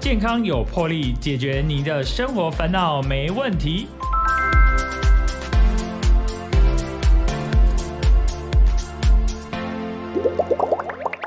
[0.00, 3.86] 健康有魄力，解决您的生活烦恼没问题。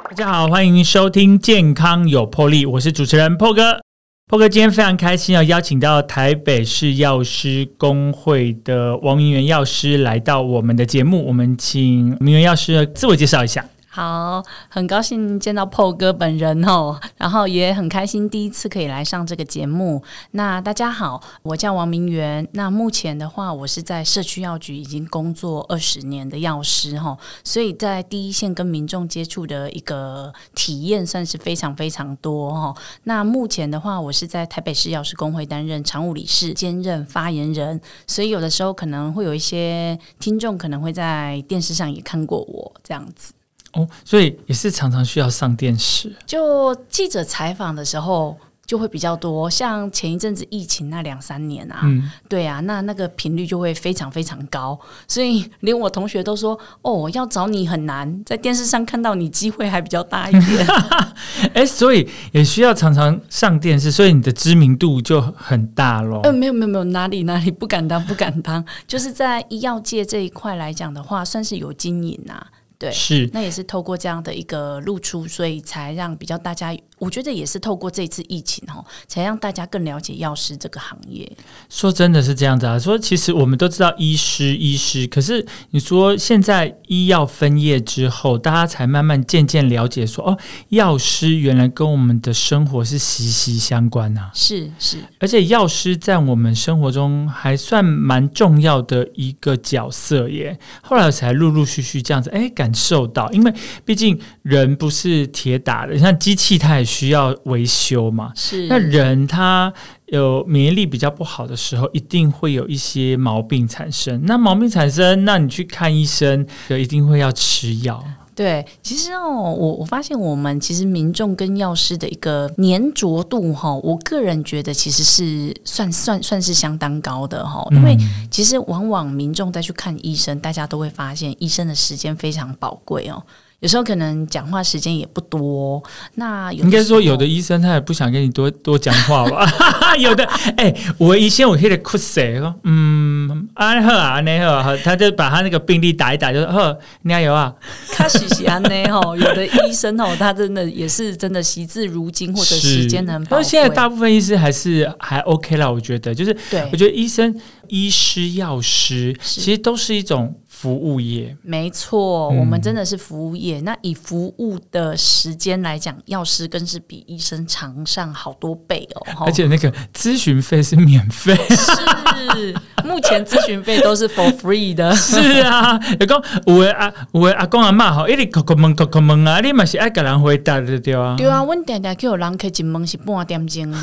[0.09, 3.79] 大家好，欢迎收听《健康有魄力》，我是主持人破哥。
[4.28, 11.24] 破哥今天非常开心，要邀请到台北市药师工会的王明元药师来到我们的节目。
[11.28, 13.63] 我们请明元药师自我介绍一下。
[13.96, 20.02] 好，很高兴见到 PO 哥本人哦，然后也很开心第一次可以来上这个节目。
[20.31, 22.48] 那大家好，我叫王明元。
[22.54, 32.76] 那目前的话，我是在社区药局已经工作二十年的药师哈， 所以在第一线跟民众接触的一个体验算是非常非常多哈。
[33.04, 43.35] 那目前的话，我是在台北市药师工会担任常务理事兼任发言人，所以有的时候可能会有一些听众可能会在电视上也看过我这样子。
[43.73, 46.16] 哦，所以也是常常需要上电视。
[46.26, 51.82] 就记者采访的时候就会比较多，像前一阵子疫情那两三年啊，
[52.29, 60.66] 对啊，那那个频率就会非常非常高，所以连我同学都说：“哦，要找你很难，在电视上看到你机会还比较大一点。
[61.54, 66.21] ”哎，所以也需要常常上电视，所以你的知名度就很大咯。
[66.23, 72.47] 呃，没有没有没有，哪里哪里不敢当不敢当，就是在医药界这一块来讲的话，算是有经营啊。
[72.83, 73.29] 对，是。
[73.31, 81.31] 那也是透过这样的一个露出，所以才让比较大家，我觉得也是透过这次疫情哈，才让大家更了解药师这个行业。
[81.69, 90.37] 说真的是这样子啊，说其实我们都知道医师医师，可是你说现在医药分业之后，大家才慢慢渐渐了解说，哦，
[90.69, 94.29] 药师原来跟我们的生活是息息相关呐。
[94.33, 100.59] 是是，而且药师在我们生活中还算蛮重要的一个角色耶。
[100.81, 102.71] 后来才陆陆续续这样子，哎，感。
[102.73, 103.53] 受到，因为
[103.85, 108.31] 毕竟人不是铁打的，像机器它也需要维修嘛。
[108.36, 109.73] 是，那人他
[110.05, 114.22] 有免疫力比较不好的时候，一定会有一些毛病产生。
[114.25, 118.03] 那毛病产生，那你去看医生，就一定会要吃药。
[118.35, 127.96] 对，其实哦，我我发现我们其实民众跟药师的一个粘着度哈，我个人觉得其实是算算算是相当高的哈，因为
[128.31, 133.22] 其实往往民众再去看医生，大家都会发现医生的时间非常宝贵哦。
[133.63, 135.81] 有时候可能讲话时间也不多，
[136.16, 139.50] 那应该说有的医生他也不想跟你多多讲话吧？
[139.97, 140.25] 有的，
[140.57, 147.53] 哎，我以前我可以哭死，说嗯，安好啊，安好， 他就把他那个病历打一打，就说呵，加油啊！
[147.96, 153.44] 他喜喜安内吼，有的医生哦，他真的也是真的惜字如金，或者时间很宝贵。
[153.46, 157.34] 现在大部分医师还是还 OK 了，我觉得，就是对我觉得医生、
[157.69, 160.35] 医师、药师其实都是一种。
[160.63, 163.59] 服务业没错，我们真的是服务业。
[163.59, 169.25] 那以服务的时间来讲，药师更是比医生长上好多倍哦。
[169.25, 171.35] 而且那个咨询费是免费，
[172.31, 174.94] 是 目前咨询费都是 for free 的。
[174.95, 181.16] 是啊，有讲有的阿有的阿公阿妈吼，一直叩叩问叩叩问啊，你嘛是爱给人回答的对啊。
[181.17, 183.78] 对啊，阮定定叫人客进门是半点钟的。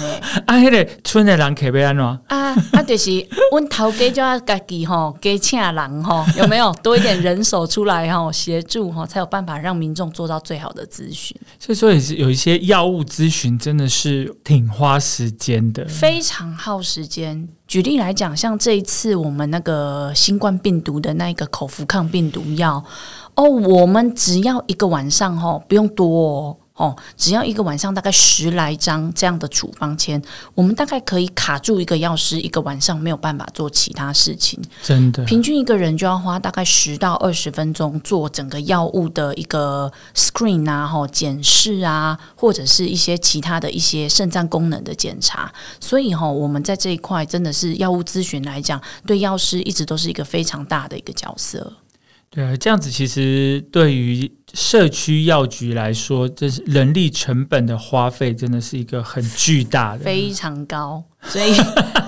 [0.46, 2.04] 啊，迄个村的人客要安怎？
[2.04, 3.10] 啊啊，就是
[3.52, 6.70] 阮头家就要家己吼，加请人吼，有没有？
[6.82, 11.36] 多一点人手出来哈，协助哈，才有办法让民众做到最好的咨询。
[11.58, 17.48] 所以说也是有一些药物咨询，真的是挺花时间的，非常耗时间。
[17.70, 22.82] 举例来讲，像这一次我们那个新冠病毒的那个口服抗病毒药，
[23.36, 26.08] 哦，我们只要一个晚上哦，不用多。
[26.10, 26.56] 哦，
[27.16, 30.22] 只要一个晚上大概十来张这样的处方签，
[30.54, 34.60] 我们大概可以卡住一个药师一个晚上没有办法做其他事情。
[34.82, 45.52] 真的，平均一个人就要花大概十到二十分钟做整个药物的一个 screen 啊，哈，检视啊，或者是一些其他的一些肾脏功能的检查。
[45.80, 51.72] 所以哈，我们在这一块真的是药物咨询来讲，对药师一直都是一个非常大的一个角色。
[52.30, 54.30] 对啊，这样子其实对于。
[54.52, 61.00] 社区药局来说，这是人力成本的花费，真的是一个很巨大的，非常高。
[61.22, 61.54] 所以，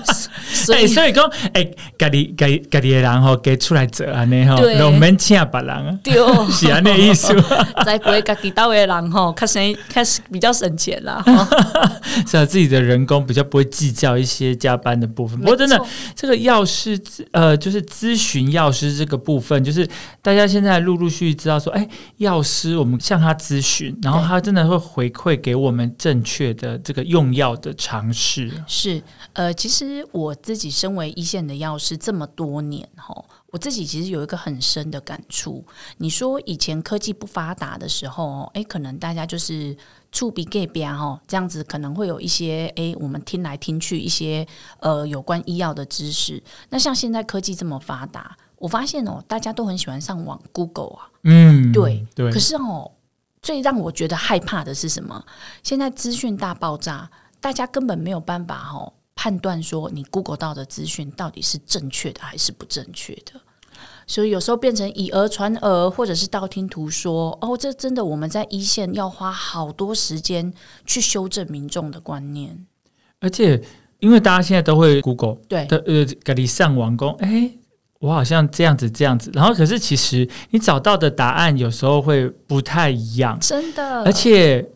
[0.65, 1.65] 所以，所以讲，哎，
[1.97, 4.55] 家己家家己的人吼，给出来做安尼吼，
[4.85, 6.13] 我们请别人，对，
[6.51, 7.33] 是安尼意思。
[7.85, 11.23] 在不会家己到的人吼，开始开始比较省钱啦。
[12.27, 15.39] 是啊，自己的人工比较不会计较一些加班的部分。
[15.39, 15.79] 不过，真的，
[16.15, 16.99] 这个药师
[17.31, 19.87] 呃，就是咨询药师这个部分，就是
[20.21, 21.87] 大家现在陆陆续续知道说，哎，
[22.17, 28.49] 药师我们向他咨询，然后他真的会回馈给我们正确的这个用药的尝试。
[28.67, 33.13] 是是，呃，其实我自己身为一线的药师这么多年哈，
[33.51, 35.65] 我自己其实有一个很深的感触。
[35.97, 39.75] 你说以前科技不发达的时候，哎，可能大家就是
[40.11, 44.47] 触鼻 gay 边哈，这样子可能会有一些哎，我们听来听去一些
[44.79, 46.41] 呃有关医药的知识。
[46.69, 52.91] 那像现在科技这么发达，我发现哦，大家都很喜欢上网 Google 啊，嗯，对对可，是哦，
[53.41, 55.25] 最让我觉得害怕的是什么？
[55.63, 57.09] 现在资讯大爆炸，
[57.41, 63.39] 大家根本没有办法哦判断说你 Google 到的资讯到底是正确的还是不正确的。
[64.05, 67.31] 所以有时候变成以讹传讹，或者是道听途说。
[67.39, 70.53] 哦，这真的我们在一线要花好多时间
[70.85, 72.65] 去修正民众的观念。
[73.21, 73.63] 而且
[73.99, 77.49] 因为大家现在都会 Google 对的呃，给你上网工，哎，
[77.99, 84.69] 我好像这样子这样子，然后可是其实你找到的答案有时候会不太一样，真的，而且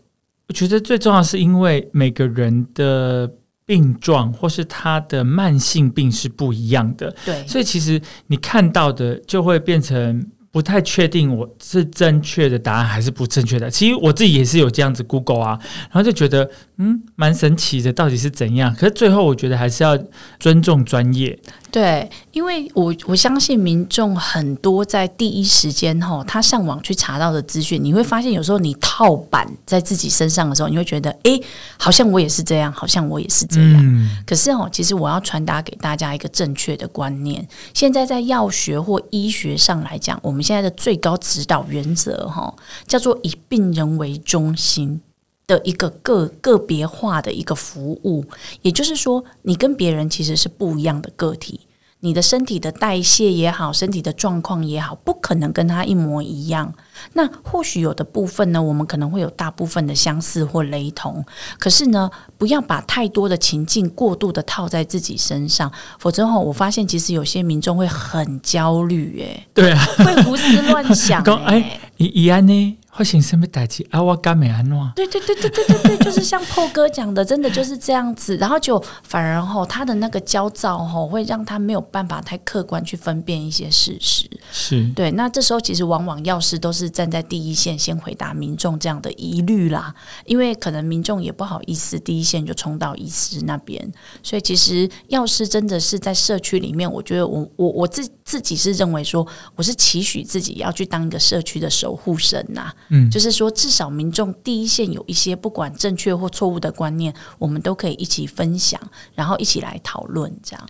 [0.47, 3.29] 我觉得最重要是因为每个人的
[3.67, 13.69] 病状或是他的慢性病是不一样的，对所以其实你看到的就会变成不太确定我是正确的答案还是不正确的。
[13.69, 15.59] 其实我自己也是有这样子 Google 啊，
[15.91, 18.73] 然后就觉得嗯蛮神奇的，到底是怎样？
[18.73, 19.95] 可是最后我觉得还是要
[20.39, 21.37] 尊重专业，
[21.69, 31.39] 对，因为我我相信民众很多在第一时间哈，他上网去查到的资讯，你会发现有时候你套版在自己身上的时候，你会觉得哎，
[31.77, 33.75] 好像我也是这样，好像我也是这样。
[33.77, 37.45] 嗯，可是哦，其实我要传达给大家一个正确的观念。
[37.73, 42.53] 现在在药学或医学上来讲，我们现在的最高指导原则哈，
[42.87, 44.99] 叫做以病人为中心
[45.47, 48.23] 的一个个个别化的一个服务。
[48.61, 51.61] 也就是说，你跟别人其实是不一样的个体。
[52.01, 56.71] 你的身体的代谢也好，身体的状况也好，不可能跟他一模一样。
[57.13, 61.25] 那或许有的部分呢，我们可能会有大部分的相似或雷同，
[61.57, 62.07] 可是呢，
[62.37, 71.23] 不要把太多的情境过度的套在自己身上，否则哈，我发现其实有些民众会很焦虑，诶，对啊，会胡思乱想。
[71.45, 74.01] 哎，伊伊安呢发生什么代志啊？
[74.01, 74.91] 我干没安怎？
[74.95, 78.35] 对对对对对对对， 就是像破哥讲的，真的就是这样子。
[78.37, 84.27] 然后就反而吼，他的那个焦躁吼，会让他没有办法太客观去分辨一些事实。
[84.51, 89.93] 是对，那这时候其实往往药师都是站在第一线，先回答民众这样的疑虑啦，
[90.25, 93.87] 因为可能民众也不好意思第一线就冲到医师那边，
[94.23, 108.79] 所以其实药师真的是在社区里面，我觉得我我我自自己是认为说，我是期许自己要去当一个社区的守护神呐、嗯就是说至少民众第一线有一些不管正确或错误的观念，我们都可以一起分享，
[109.15, 110.67] 然后一起来讨论这样。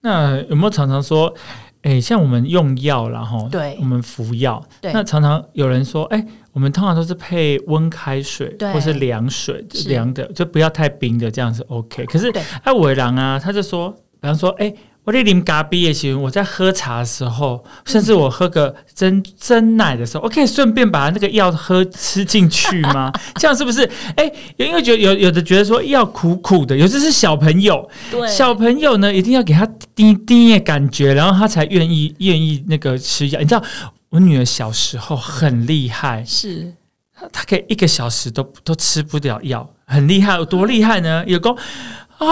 [0.00, 1.32] 那有没有常常说，
[1.82, 12.04] 诶，像我们用药然后对我们服药，对那常常有人说，诶，我们通常都是配温开水对或是凉水，是凉的就不要太冰的，这样是 OK。
[12.06, 13.90] 可是对艾伟郎啊，他就说，
[14.20, 14.74] 比方说，诶。
[15.10, 23.12] 我在啉咖啡的时候，我在喝茶的时候，甚至我喝个真真奶的时候，我可以顺便把那个药喝吃进去吗？
[23.34, 23.82] 这样是不是？
[24.14, 29.66] 哎、因为觉得有有的觉得说药苦苦的，有的是小朋友，对小朋友呢，一定要给他
[29.96, 33.40] 滴滴的感觉，然后他才愿意愿意那个吃药。
[33.40, 33.60] 你知道，
[34.10, 36.72] 我女儿小时候很厉害，是
[37.12, 41.24] 她她可以一个小时都都吃不了药，很厉害，有多厉害呢？
[41.26, 41.56] 有功
[42.18, 42.28] 啊，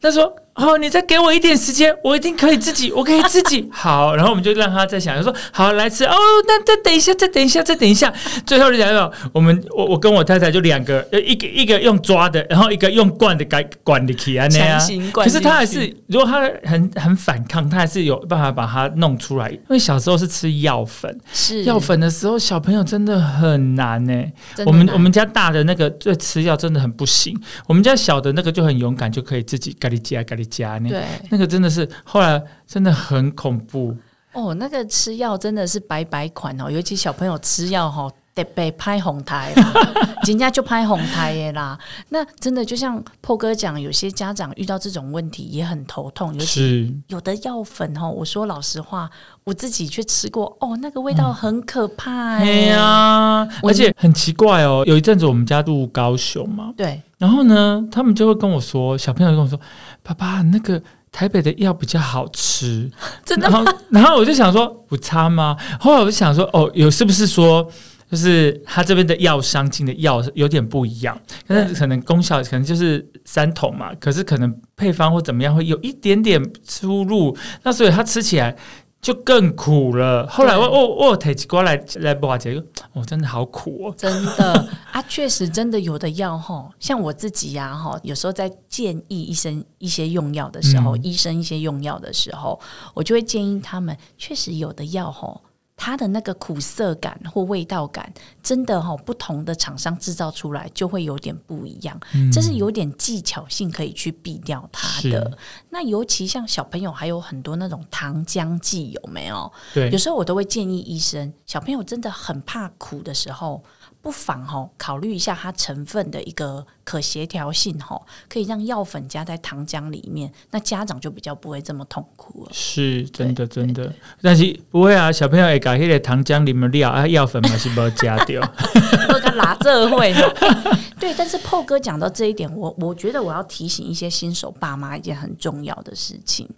[0.00, 0.34] 她说。
[0.54, 3.68] 哦，你再给我一点时间，我一定可以自己，我可以自己。
[3.72, 4.14] 好。
[4.14, 6.14] 然后我们就让他再想，就说好来吃哦，
[6.46, 8.12] 那再等一下，再等一下，再等一下。
[8.46, 14.80] 最后就讲到我们，我我跟我太太就两个，呃，一个一个用抓的，然后一个用灌的，改管的起啊那样。
[15.12, 19.50] 可，是他还是，如果他很很反抗，他还是有办法把它弄出来。
[19.50, 21.64] 因为小时候是吃药粉，是。
[21.64, 24.24] 药粉的时候小朋友真的很难呢、
[24.66, 33.96] 我们我们家大的那个对吃药真的很不行，我们家小的那个就很勇敢，就可以自己咖喱加咖喱加那对那个真的是后来真的很恐怖。
[34.32, 39.72] 哦，那个吃药真的是白白款哦，尤其小朋友吃药哈、得被拍红台啦，
[40.26, 41.78] 人家就拍红台耶啦。
[42.08, 49.08] 那真的就像破哥讲，有些家长遇到这种问题也很头痛，尤其是，有的药粉哈，我说老实话，
[49.44, 54.82] 我自己去吃过，哦，那个味道很可怕哎哎呀，我而且很奇怪哦。
[54.84, 59.56] 有一阵子我们家住高雄嘛，对，然后呢，他们就会跟我说，小朋友跟我说，
[60.04, 60.80] 爸爸那个。
[61.14, 62.90] 台北的药比较好吃，
[63.24, 65.56] 真的然后，然后我就想说，不差吗？
[65.78, 67.64] 后来我就想说，哦，有是不是说，
[68.10, 78.56] 就是他这边的药商进的药有点不一样，但是可能功效可能就是三桶嘛，可是可能配方或怎么样会有一点点出入，那所以它吃起来
[79.04, 80.26] 就更苦了。
[80.28, 83.94] 后来我我我提起过来来挖这个，哦，真的好苦哦。
[83.98, 92.58] 真的啊，确实真的有的药哈，像我自己呀、哈，有时候在建议医生一些用药的时候，嗯医生一些用药的时候，
[92.94, 95.38] 我就会建议他们，确实有的药哈
[95.76, 98.10] 它的那个苦涩感或味道感，
[98.42, 101.98] 真的哈、不同的厂商制造出来就会有点不一样。
[102.32, 105.36] 这是有点技巧性可以去避掉它的是。
[105.74, 109.52] 那尤其像小朋友还有很多那种糖浆剂，有没有？
[109.74, 113.60] 对有，时候我都会建议医生，小朋友真的很怕苦的时候，
[114.00, 122.50] 不妨哈、考虑一下它成分的一个可协调性哈、可以让药粉加在糖浆里面，那家长就比较不会这么痛苦了。
[122.52, 128.40] 是真的真的，但是不会啊，小朋友也搞迄个糖浆里面料啊药粉嘛是不要加掉，
[129.34, 130.22] 拉这会哈。
[130.98, 136.48] 对，但是破哥讲到这一点，我我觉得我要提醒一些新手爸妈一件很重要的事情。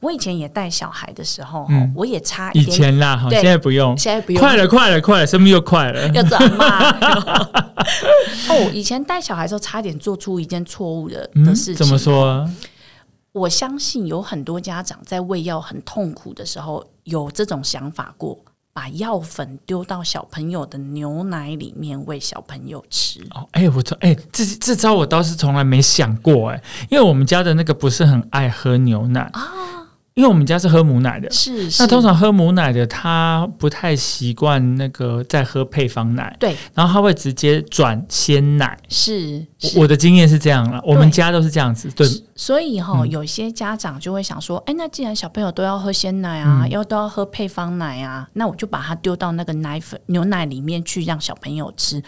[0.00, 6.90] 我以前也带小孩的时候，嗯我也差一以，前啦，哈，对现在不用，现在不用快了快了快了，生命又快了，要怎么骂？
[8.50, 11.76] 哦，以前带小孩的时候，差点做出一件错误的的嗯，事情。
[11.76, 11.98] 怎么？
[11.98, 12.50] 说啊？
[13.32, 18.38] 我相信有很多家长在喂药很痛苦的时候，有这种想法过，
[18.74, 23.20] 把药粉丢到小朋友的牛奶里面喂小朋友吃。
[23.34, 29.81] 哦，哎、我从哎、这这招我倒是从来没想过哎、因为我们家的那个不是很爱喝牛奶啊，
[30.14, 31.30] 因为我们家是喝母奶的。
[31.30, 38.78] 是是，那通常喝母奶的，他不太习惯那个在喝配方奶，对然后他会直接转鲜奶。
[38.88, 41.90] 是是我我的经验是这样了，我们家都是这样子。
[41.90, 52.02] 对，所以哈、嗯有些家长就会想说，哎，那既然小朋友都要喝鲜奶啊，嗯要都要喝配方奶啊，那我就把它丢到那个奶粉牛奶里面去，让小朋友吃。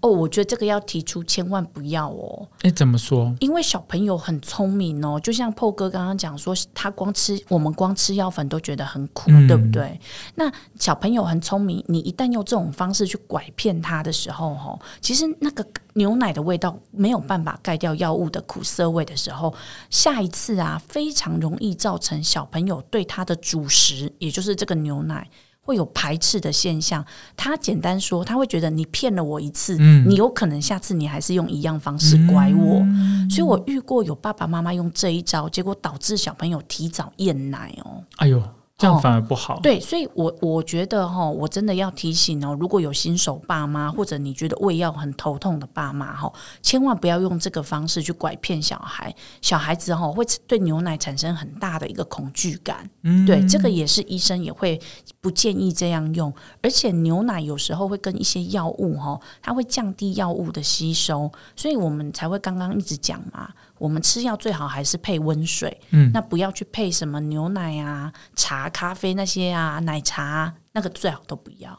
[0.00, 3.34] 哦，我觉得这个要提出，千万不要哦，哎、怎么说？
[3.40, 9.98] 因为小朋友很聪明哦，就像破哥刚刚讲说，他光吃我们光吃药粉都觉得很苦，嗯对不对？
[10.36, 19.52] 那小朋友很聪明，你一旦用这种方式去拐骗他的时候，哦，其实那个牛奶的味道没有办法盖掉药物的苦涩味的时候，
[19.90, 25.28] 下一次啊，非常容易造成小朋友对他的主食，也就是这个牛奶。
[25.68, 27.04] 会有排斥的现象，
[27.36, 32.82] 他简单说，他会觉得你骗了我一次，嗯你有可能下次你还是用一样方式拐我，
[33.28, 38.02] 所以我遇过有爸爸妈妈用这一招，结果导致小朋友提早厌奶哦。
[38.16, 38.42] 哎呦，
[38.78, 39.58] 这样反而不好。
[39.60, 46.32] 对，所以我我觉得哈，我真的要提醒哦，如果有新手爸妈，或者你觉得喂药很头痛的爸妈哈，
[46.62, 52.88] 千万不要用这个方式去拐骗小孩，小孩子哈会对牛奶产生很大的一个恐惧感。
[53.02, 54.80] 嗯对，这个也是医生也会
[55.20, 56.32] 不建议这样用，
[56.62, 71.78] 而且牛奶有时候会跟一些药物哈，它会降低药物的吸收，所以我们才会刚刚一直讲嘛，我们吃药最好还是配温水，嗯那不要去配什么牛奶啊、茶、咖啡那些啊、奶茶啊那个最好都不要。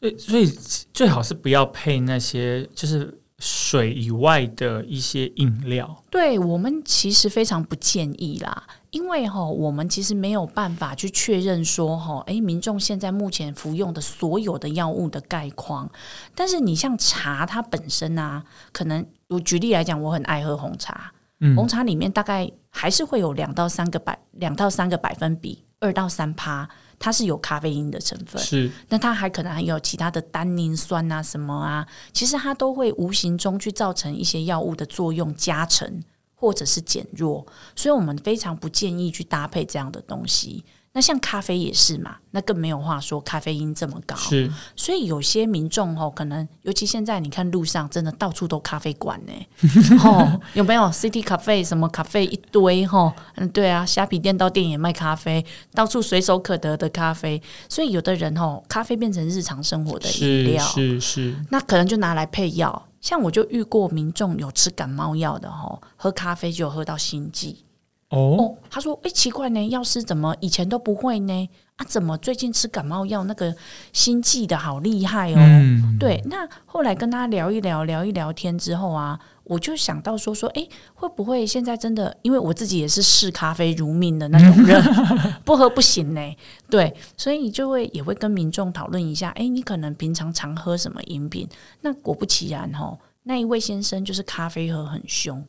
[0.00, 0.46] 所以所以
[0.92, 6.02] 最好是不要配那些就是水以外的一些饮料。
[6.10, 15.90] 对我们其实非常不建议啦，因为哈，我们其实没有办法去确认说哈，诶，民众现在目前服用的所有的药物的概况。
[16.34, 26.68] 但是你像茶，它本身啊，可能我举例来讲，我很爱喝红茶，嗯红茶里面大概还是会有两到三个百两到三个百分比，二到三趴，
[26.98, 28.42] 它是有咖啡因的成分。
[28.42, 36.02] 是那它还可能还有其他的单宁酸啊什么啊，其实它都会无形中去造成一些药物的作用加成
[36.42, 37.46] 或者是减弱，
[37.76, 40.64] 所以我们非常不建议去搭配这样的东西。
[40.94, 49.32] 那像咖啡也是嘛，那更没有话说，咖啡因这么高，是，所以有些民众哦，可能尤其现在你看路上真的到处都咖啡馆呢，
[50.04, 53.12] 哦有没有 City Cafe 什么咖啡一堆吼？
[53.36, 62.88] 嗯，对啊，虾皮店到店也卖咖啡，到处随手可得的咖啡，所以有的人哦，咖啡变成日常生活的饮是料，是是，那可能就拿来配药。
[63.02, 67.64] 像我就遇过民众有吃感冒药的吼，喝咖啡就喝到心悸。
[68.12, 71.48] 哦，哦，他说：“哎、奇怪呢，药师怎么以前都不会呢？
[71.76, 73.54] 啊，怎么最近吃感冒药那个
[73.94, 82.14] 心悸的好厉害哦？”嗯，对，那后来跟他聊一聊，聊一聊天之后啊，我就想到说说，哎，会不会现在真的？
[82.20, 84.82] 因为我自己也是视咖啡如命的那种人，
[85.42, 86.20] 不喝不行呢。
[86.68, 91.48] 对，所以就会也会跟民众讨论一下，哎，你可能平常常喝什么饮品？
[91.80, 95.42] 那果不其然哦、那一位先生就是咖啡喝很凶，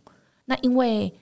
[0.46, 1.14] 那因为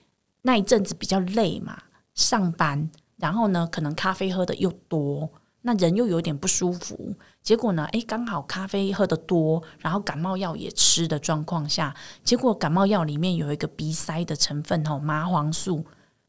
[0.42, 1.78] 那一阵子比较累嘛，
[2.14, 5.30] 上班，然后呢，可能咖啡喝的又多，
[5.62, 11.94] 那人又有点不舒服，结果呢，诶，刚好咖啡喝的多，然后感冒药也吃的状况下，
[12.24, 15.84] 结果感冒药里面有一个鼻塞的成分吼，麻黄素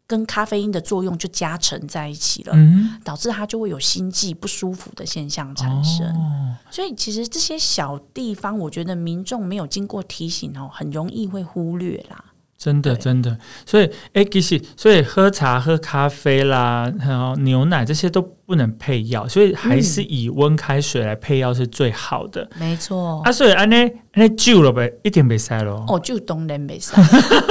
[0.05, 6.07] 跟咖啡因的作用就加成在一起了，嗯，导致它就会有心悸不舒服的现象产生。
[6.15, 12.25] 哦，所以其实这些小地方，我觉得民众没有经过提醒哦，很容易会忽略啦。
[12.63, 22.49] 真的真的，所以哎，其实所以喝茶、喝咖啡啦，然后牛奶这些都不不能配药，所以还是以温开水来配药是最好的。
[22.57, 23.21] 没错。
[23.25, 23.75] 啊，所以安尼
[24.13, 25.83] 安尼救了呗，一点没塞咯。
[25.89, 26.95] 哦，就当然没塞，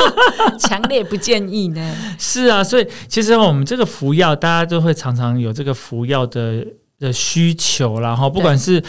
[0.59, 1.95] 强烈不建议呢。
[2.19, 6.67] 是啊，所以其实我们这个服药，大家都会常常有这个服药的
[6.99, 8.83] 的需求，然后不管是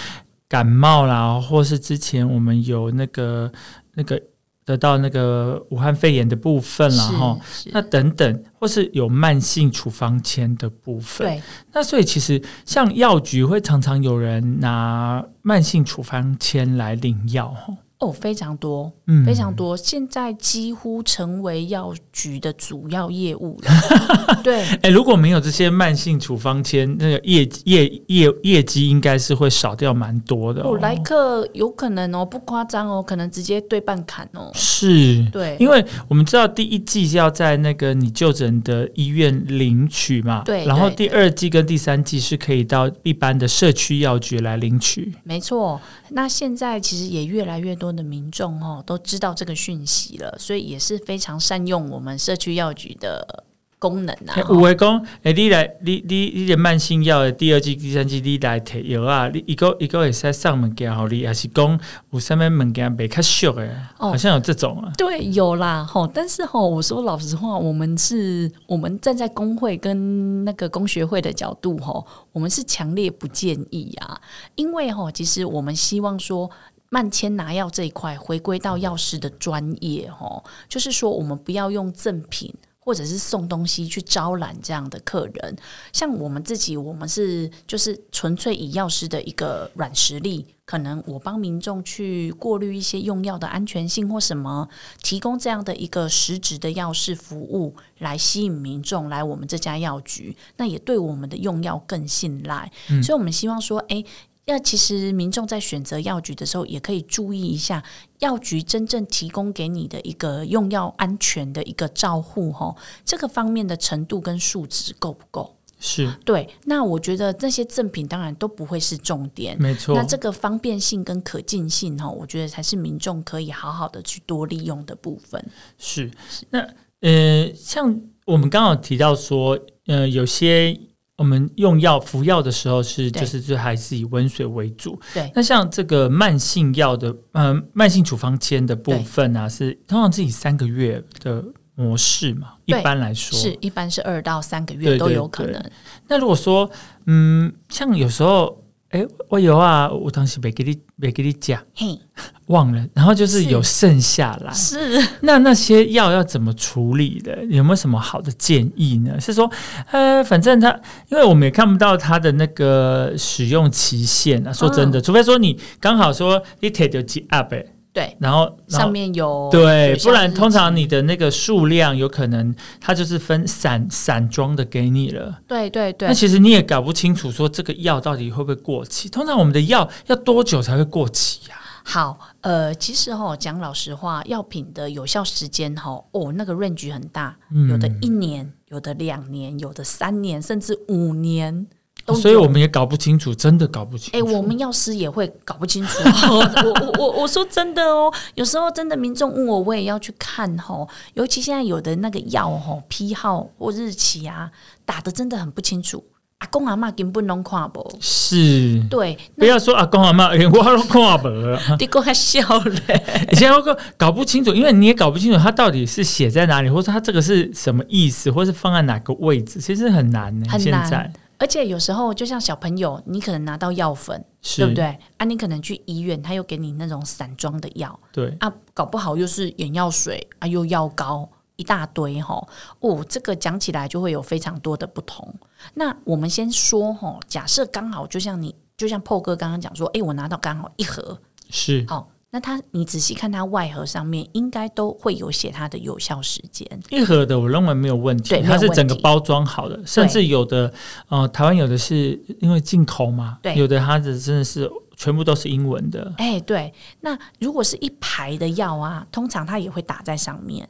[0.48, 3.52] 感冒啦，或是之前我们有那个
[3.96, 4.22] 那个。
[4.66, 7.40] 得到那个武汉肺炎的部分了哈，
[7.72, 11.42] 那等等，或是有慢性处方签的部分，对，
[11.74, 17.74] 那所以其实像药局会常常有人拿慢性处方签来领药哈。
[18.04, 23.72] 哦，非常多，嗯非常多，现在几乎成为药局的主要业务了。
[24.44, 30.62] 对，哎，如果没有这些慢性处方签，那个业业业业绩应该是会少掉蛮多的。
[30.64, 34.52] 哦，来客有可能哦，不夸张哦，可能直接对半砍哦。
[34.54, 45.14] 是，对，因为我们知道第一季是要在那个你就诊的医院领取嘛，对，然后第二季跟第三季是可以到一般的社区药局来领取。
[45.24, 45.80] 没错，
[46.10, 47.93] 那现在其实也越来越多。
[47.96, 53.44] 的民众哦都知道这个讯息了，所以也是非常善用我们社区药局的
[53.80, 54.36] 功能啊。
[54.50, 59.28] 五位公，哎，你来，你你你的慢性药的第二季、第三季你来提药啊？
[59.28, 61.78] 你一个一个会使上门给好你，还是讲
[62.12, 63.70] 有上面门给没较俗的？
[63.98, 64.90] 好像有这种啊。
[64.98, 74.18] 对，有啦，吼，但是吼，我说老实话，我们是我们站在工会跟那个工学会的角度，吼，我们是强烈不建议啊，
[74.56, 76.50] 因为吼，其实我们希望说。
[76.94, 85.58] 慢签拿药这一块，回归到药师的专业，吼，就是说，我们不要用赠品或者是送东西去招揽这样的客人。
[85.92, 94.70] 像我们自己，我们是就是纯粹以药师的一个软实力，可能我帮民众去过滤一些用药的安全性或什么，
[95.02, 102.72] 提供这样的一个实质的药师服务，来吸引民众来我们这家药局，那也对我们的用药更信赖。
[103.02, 104.06] 所以，我们希望说，哎。
[104.46, 107.82] 要其实民众在选择药局的时候，也可以注意一下
[108.20, 115.56] 药局真正提供给你的一个用药安全的一个照护，哈，这个方面的程度跟数值够不够？
[115.80, 116.50] 是对。
[116.66, 119.96] 那我觉得那些赠品当然都不会是重点，没错。
[119.96, 125.42] 那这个方便性跟可进性，哈，我觉得才是民众可以好好的去多利用的部分。
[125.78, 126.12] 是。
[126.50, 126.60] 那
[127.00, 130.78] 呃，像我们刚好提到说，呃，有些。
[131.18, 135.00] 我们用药服药的时候是就是就还是以温水为主。
[135.14, 141.44] 对，那像这个慢性药的，嗯，慢性处方签的部分啊，是通常是以三个月的
[141.76, 142.54] 模式嘛？
[142.66, 145.64] 一般来说，是一般是二到三个月都有可能。
[146.08, 146.70] 那如果说，
[147.06, 148.63] 嗯，像有时候。
[148.94, 151.60] 哎，我有啊，我当时没给你没给你讲，
[152.46, 152.86] 忘了。
[152.94, 157.44] 然后就是有剩下来，是那那些药要怎么处理的？
[157.46, 159.20] 有没有什么好的建议呢？
[159.20, 159.50] 是说，
[159.92, 160.70] 呃，反正他，
[161.10, 164.54] 因为我们也看不到他的那个使用期限啊。
[164.54, 167.52] 说真的，除非说你刚好说你 take 几 up
[167.94, 175.40] 对，然后上面有对，不然通常你的那个数量有可能它就是分散散装的给你了。
[175.48, 179.08] 对对对，那其实你也搞不清楚说这个药到底会不会过期。
[179.08, 181.56] 通常我们的药要多久才会过期呀？
[181.86, 187.38] 好，呃，其实哈讲老实话，药品的有效时间哈哦，那个 range 很大，
[187.70, 191.68] 有的一年，有的两年，有的三年，甚至五年。
[192.08, 194.18] 所以我们也搞不清楚，真的搞不清楚。
[194.18, 196.00] 哎，我们药师也会搞不清楚。
[196.28, 200.86] 我我我我说真的哦，有时候真的民众问我，我也要去看哈。
[201.14, 204.52] 尤其现在有的那个药哈批号或日期啊，
[204.84, 206.04] 打的真的很不清楚。
[206.40, 207.90] 阿公阿妈根本拢看不。
[208.02, 211.30] 是，对，不要说阿公阿妈，连我都看不。
[211.80, 213.28] 你哥还笑嘞？
[213.32, 220.46] 以前我哥搞不清楚，因为你也搞不清楚，他到底是写在哪里，或者他这个是什么意思，或是放在哪个位置，其实很难呢。
[220.50, 221.14] 很难。
[221.44, 224.24] 而且有时候，就像小朋友，你可能拿到药粉，
[224.56, 224.98] 对不对？
[225.18, 232.48] 啊，你可能去医院，他又给你那种散装的药，对啊，搞不好又是眼药水啊，又药膏一大堆哈。
[232.80, 235.36] 哦，这个讲起来就会有非常多的不同。
[235.74, 242.10] 那我们先说哈，假设刚好就像你，就像破哥刚刚讲说，哎，我拿到刚好一盒，是好。
[242.36, 246.68] 那它，你仔细看它外盒上面，应该都会有写它的有效时间。
[246.90, 250.74] 一盒的我认为没有问题，它是整个包装好的，甚至有的，
[251.10, 254.68] 呃，台湾有的是因为进口嘛，对，有的它的真的是
[254.98, 256.12] 全部都是英文的。
[256.18, 260.68] 哎，对，那如果是一排的药啊，通常它也会打在上面。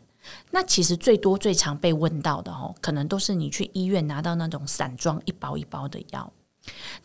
[0.51, 6.33] 那其实最多最常被问到的哦，可能都是你去医院拿到那种散装一包一包的药。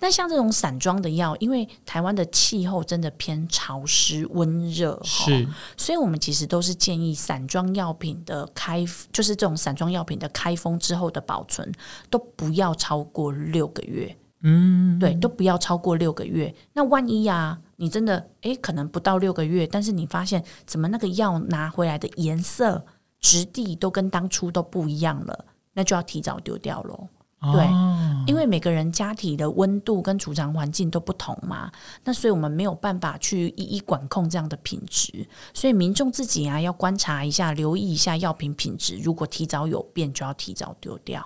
[0.00, 11.72] 那像这种散装的药，因为台湾的气候真的偏潮湿温热，是，所以我们其实都是建议散装药品的开，就是这种散装药品的开封之后的保存，
[12.08, 14.16] 都不要超过六个月。
[14.42, 16.54] 嗯，对，都不要超过六个月。
[16.72, 22.86] 那万一啊，你真的诶可能不到六个月，但是你发现怎么那个药拿回来的颜色、
[23.18, 27.08] 质地都跟当初都不一样了，那就要提早丢掉喽。
[27.40, 31.70] 对哦因为每个人家体的温度跟储藏环境都不同嘛，
[32.05, 41.24] 那所以我们没有办法去一一管控这样的品质，所以民众自己啊要观察一下，留意一下药品品质，如果提早有变，就要提早丢掉。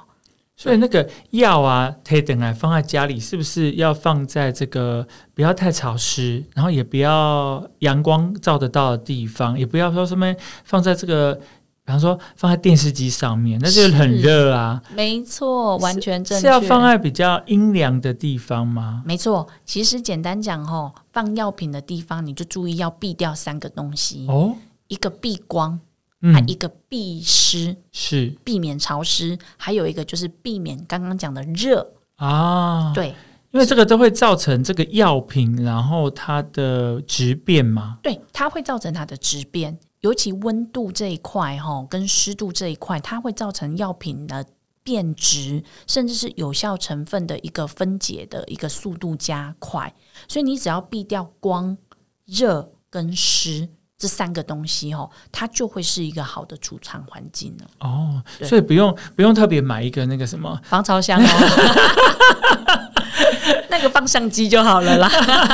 [0.54, 11.40] 所以那个药啊，可以等来放在家里，是不是要放在这个不要太潮湿，然后也不要阳光照得到的地方，也不要说什么放在这个，
[11.84, 14.80] 比方说放在电视机上面，那就很热啊。
[14.94, 16.42] 没错，完全正确。
[16.42, 19.02] 是要放在比较阴凉的地方吗？
[19.04, 24.54] 没错，其实简单讲哦，放药品的地方你就注意要避掉三个东西，哦，
[24.86, 25.80] 一个避光，
[26.20, 31.94] 嗯啊，，一个避湿，是避免潮湿，还有一个就是避免刚刚讲的热。
[32.16, 33.12] 啊，，对
[33.50, 37.98] 因为这个都会造成这个药品，然后它的质变嘛。
[38.02, 44.46] 对，它会造成它的质变，尤其温度这一块哈，跟湿度这一块，它会造成药品的。
[44.84, 49.94] 变质，甚至是有效成分的一个分解的一个速度加快，
[50.26, 51.78] 所以你只要避掉光、
[52.24, 53.68] 热跟湿
[54.02, 57.66] 这三个东西哦，它就会是一个好的储藏环境了。
[57.78, 62.82] 哦，所以不用不用特别买一个那个什么防潮箱哦，
[63.70, 65.08] 那个放相机就好了啦，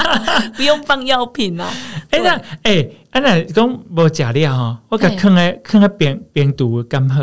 [0.56, 1.66] 不用放药品啦。
[2.10, 7.22] 哎、对那哎，啊那讲无假料哈，我甲嘿放在放在边边读干好。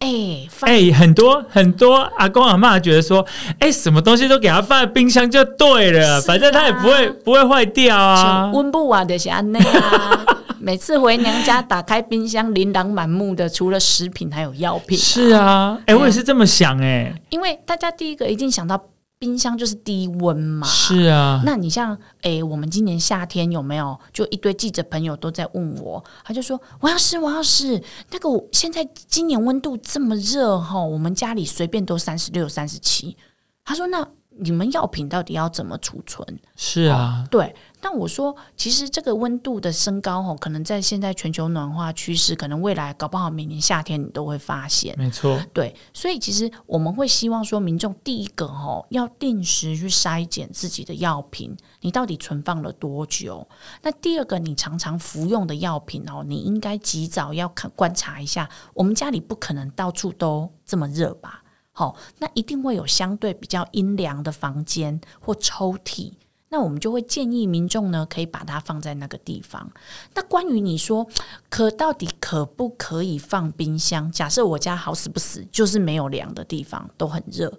[0.00, 3.26] 哎、放哎、很多很多阿公阿妈觉得说，
[3.60, 8.52] 哎、什么东西都给它放在冰箱就对了，啊反正它也不会不会坏掉啊像。
[8.52, 10.22] 温布啊的是安内啊。
[10.66, 18.76] 每次回娘家，打开冰箱，琳琅满目的，除了食品还有药品、是，啊，哎、我也是这么想、哎，因为大家第一个一定想到
[19.16, 20.66] 冰箱就是低温嘛。
[20.66, 27.80] 是啊，那你像诶，我们今年夏天有没有就一堆记者朋友都在问我，他就说我要试，我要试。
[28.10, 33.16] 那个现在今年温度这么热哈，我们家里随便都三十六、三十七。
[33.64, 34.04] 他说那
[34.38, 36.26] 你们药品到底要怎么储存？
[36.56, 44.94] 是啊，对，但我说，其实这个温度的升高哦，可能在现在全球暖化趋势，可能未来搞不好每年夏天你都会发现。
[44.98, 53.46] 没错，对，所以其实我们会希望说，民众第一个哦，要定时去筛检自己的药品，你到底存放了多久？
[53.82, 61.42] 那第二个，你常常服用的药品哦，你应该及早要看观察一下，我们家里不可能到处都这么热吧？
[61.78, 66.14] 好、那一定会有相对比较阴凉的房间或抽屉。
[66.48, 69.70] 那我们就会建议民众呢，可以把它放在那个地方。
[70.14, 71.06] 那关于你说，
[71.50, 74.10] 可到底可不可以放冰箱？
[74.10, 77.52] 假设我家好死不死就是没有凉的地方，都很热。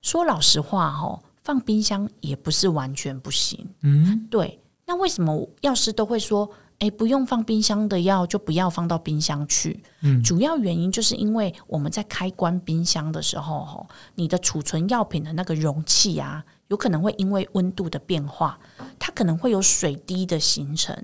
[0.00, 3.68] 说老实话哦，放冰箱也不是完全不行。
[3.82, 9.82] 嗯，对，那为什么药师都会说，诶，不用放冰箱的药就不要放到冰箱去？
[10.00, 18.58] 嗯主要原因就是因为我们在开关冰箱的时候，吼，你的储存药品的那个容器啊，有可能会因为温度的变化，
[18.98, 20.96] 它可能会有水滴的形成，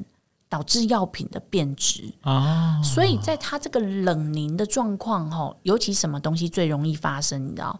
[0.48, 2.10] 导致药品的变质。
[2.22, 7.44] 啊，所以在它这个冷凝的状况，哈，尤其什么东西最容易发生？
[7.44, 7.78] 你知道，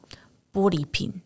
[0.52, 1.22] 玻璃瓶。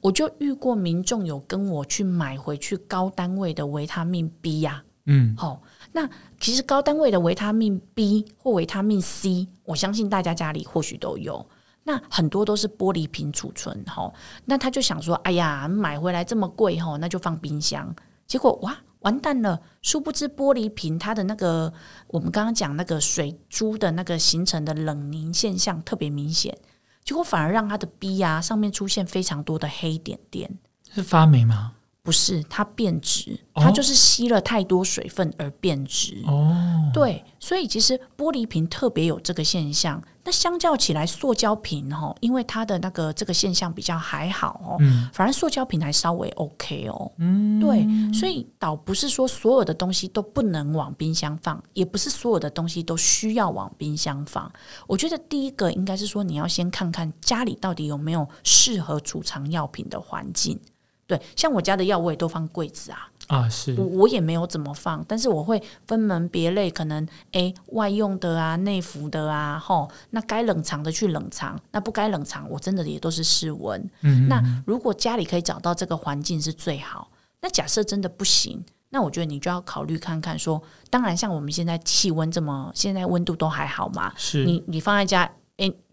[0.00, 5.60] 我就遇过民众有跟我去买回去高单位的维他命 B 呀、嗯，好、
[5.92, 11.44] 那其实高单位的维他命 B 或维他命 C，我相信大家家里或许都有。
[11.84, 14.12] 那很多都是玻璃瓶储存，哈、
[14.44, 17.92] 那他就想说，哎呀，买回来这么贵，哈，那就放冰箱。
[18.28, 19.60] 结果哇，完蛋了！
[19.82, 21.72] 殊不知玻璃瓶它的那个，
[22.06, 26.56] 我们刚刚讲那个水珠的那个形成的冷凝现象特别明显，
[27.04, 30.58] 结果反而让它的 B 呀、上面出现非常多的黑点点。
[30.94, 31.72] 是发霉吗？
[32.04, 36.20] 不是，它变质，哦它就是吸了太多水分而变质。
[36.26, 40.02] 哦，对，所以其实玻璃瓶特别有这个现象。
[40.24, 47.12] 那相较起来，塑胶瓶哈，因为它的那个这个现象比较还好哦，嗯反而塑胶瓶还稍微 OK 哦。
[47.18, 54.50] 嗯，对，所以倒不是说所有的东西都不能往冰箱放，也不是所有的东西都需要往冰箱放。
[54.88, 60.58] 我觉得第一个应该是说，你要先看看家里到底有没有适合储藏药品的环境。
[61.16, 73.78] 对，像我家的药我也都放柜子啊，啊，是我我也没有怎么放，但是我会分门别类，可能诶外用的啊、内服的啊，吼，那该冷藏的去冷藏，那不该冷藏，我真的也都是室温。
[74.00, 77.10] 嗯，那如果家里可以找到这个环境是最好。
[77.42, 85.32] 那假设真的不行，那我觉得你就要考虑看看说，当然像我们现在气温这么，现在温度都还好嘛，是你你放在家，诶，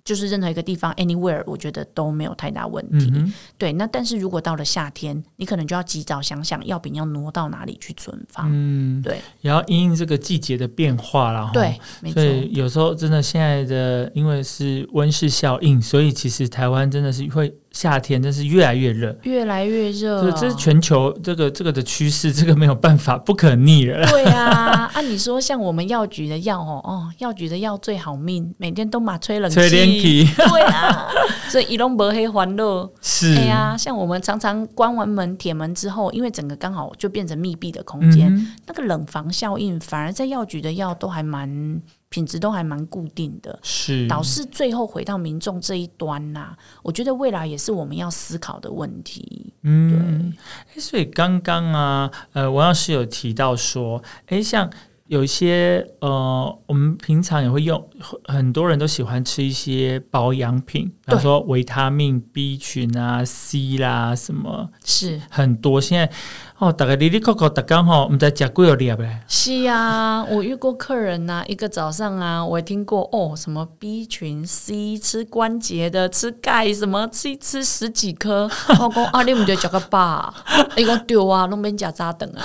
[0.10, 3.14] 就是任何一个地方，anywhere，我觉得都没有太大问题。
[3.60, 8.48] 对，那但是如果到了夏天，你可能就要及早想想药品要挪到哪里去存放。
[8.50, 11.52] 嗯，对，也要因应这个季节的变化了。
[11.54, 11.80] 对，
[12.12, 17.54] 所以有时候真的现在的因为是温室效应，所以其实台湾真的是会。
[17.72, 24.06] 夏天真是越来越热，越来越热，这是全球这个这个的趋势，这个没有办法，不可逆了。
[24.08, 31.08] 对啊，按 你说，像我们药局的药哦，哦，药局的药最好命，每天都马吹冷气，对啊，
[31.50, 33.36] 所以一龙白黑欢乐是。
[33.36, 41.82] 对啊，像我们常常关完门铁门之后，因为整个刚好就变成密闭的空间，那个冷房效应，反而在药局的药都还蛮。
[42.10, 46.56] 品质都还蛮固定的，是导致最后回到民众这一端呐。
[46.84, 49.54] 我觉得未来也是我们要思考的问题。
[49.64, 50.34] 嗯，
[50.74, 50.82] 对。
[50.82, 54.70] 所以刚刚啊，呃，王老师有提到说，哎，像。
[55.10, 57.84] 有一些呃，我们平常也会用，
[58.26, 65.82] 很多人都喜欢吃一些保养品，比如说维他命 B 群啊、C 啦什么，是很多。
[65.82, 66.16] 现在
[66.60, 78.44] 哦，大概里里扣扣，大刚好我们在讲贵有厉害是啊，我遇过客人呐，一个早上啊，我也听过哦，什么 B 群 C 吃关节的，吃钙什么吃一吃十几颗，
[78.78, 80.34] 我讲啊，你唔得食个饱，
[80.76, 82.44] 伊讲对啊，拢免食早顿啊。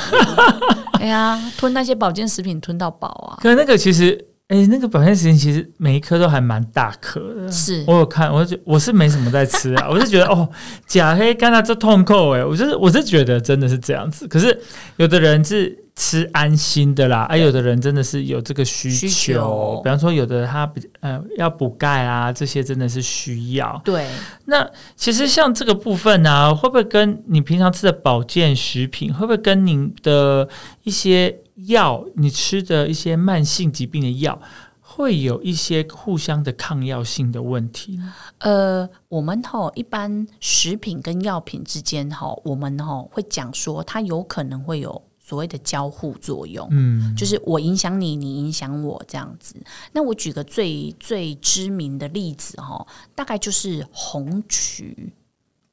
[1.01, 3.43] 哎呀，吞那些保健食品吞到饱啊！
[3.43, 7.51] 可那个其实，哎，那个保健食品其实每一颗都还蛮大颗的。
[7.51, 10.49] 是我有看，我就我是没什么在吃啊，我是觉得哦，
[10.87, 14.29] 假黑干它这痛扣哎，我就是我是觉得真的是这样子。
[14.29, 14.59] 可是
[14.97, 15.81] 有的人是。
[15.97, 23.81] 吃安心的啦，而有的人真的是有这个需求，比方说有的他呃要补钙啊，这些真的是需要。
[23.85, 24.05] 对，
[24.47, 30.49] 那其实像这个部分呢，会不会跟你平常吃的保健食品，会不会跟您的
[30.83, 34.41] 一些药，你吃的一些慢性疾病的药，
[34.81, 37.99] 会有一些互相的抗药性的问题？
[38.39, 45.03] 呃，我们哈一般食品跟药品之间哈，我们哈会讲说它有可能会有。
[45.27, 49.57] 所谓的交互作用，嗯，就是我影响你，你影响我这样子。
[49.93, 55.15] 那我举个最最知名的例子哈，大概就是红曲。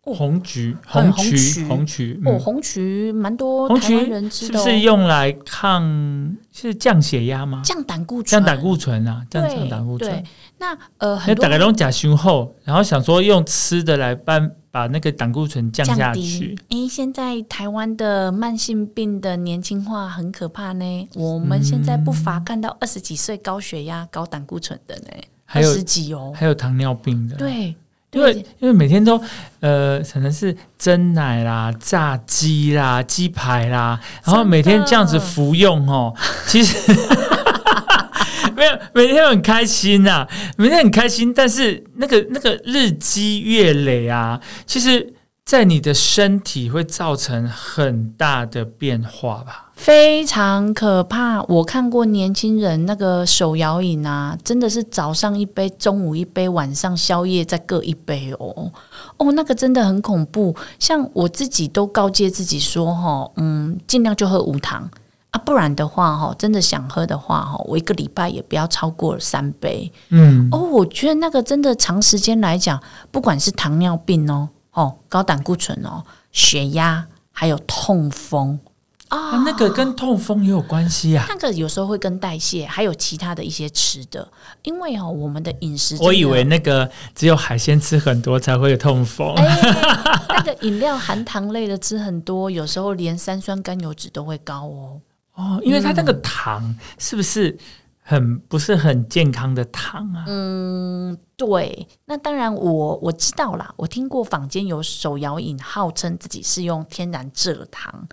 [0.03, 6.35] 红橘，红曲，红曲，哦，红曲蛮多台湾人吃的，是不是用来抗？
[6.51, 7.61] 是降血压吗？
[7.63, 10.23] 降胆固醇，降胆固醇啊，降降胆固醇。
[10.57, 16.57] 那呃，很多大概用甲胸后，然后想说用吃的来帮把那个胆固醇降下去。
[16.69, 21.07] 哎，现在台湾的慢性病的年轻化很可怕呢。
[21.13, 25.09] 我们现在不乏看到二十几岁高血压、高胆固醇的呢，
[25.45, 27.75] 还有十几哦，还有糖尿病的，对。
[28.11, 29.21] 因为因为每天都
[29.61, 36.13] 呃可能是蒸奶啦、炸鸡啦、鸡排啦，然后每天这样子服用哦，
[36.47, 36.75] 其实
[38.55, 45.13] 没有每天很开心呐，每天很开心，但是那个那个日积月累啊，其实。
[45.51, 49.69] 在你的身体会造成很大的变化吧？
[49.73, 51.43] 非常可怕。
[51.43, 58.71] 我看过年轻人那个手摇饮啊，真的是早上一杯，中午一杯，晚上宵夜再各一杯哦。
[59.17, 60.55] 哦，那个真的很恐怖。
[60.79, 64.89] 像我自己都告诫自己说，哈，嗯，尽量就喝无糖
[65.31, 69.91] 啊，不然的话，哈，真的想喝的话，哈，我一个礼拜也不要超过三杯。
[70.11, 74.47] 嗯，哦，我觉得那个真的长时间来讲，不管是糖尿病哦。
[74.73, 78.59] 哦，高胆固醇哦，血压还有痛风
[79.09, 81.25] 啊，那个跟痛风也有关系啊。
[81.27, 84.25] 那个有时候会跟代谢，还有其他的一些吃的，
[84.63, 89.35] 因为哦，我们的饮食，我以为那个只有海鲜吃很多才会有痛风。
[90.29, 95.01] 那个饮料含糖类的吃很多，有时候连三酸甘油脂都会高哦。
[95.33, 97.57] 哦，因为它那个糖是不是？
[98.03, 100.25] 很不是很健康的糖啊。
[100.27, 101.87] 嗯，对。
[102.05, 108.07] 那当然，我我知道啦，我听过坊间有手摇饮，号称自己是用天然蔗糖，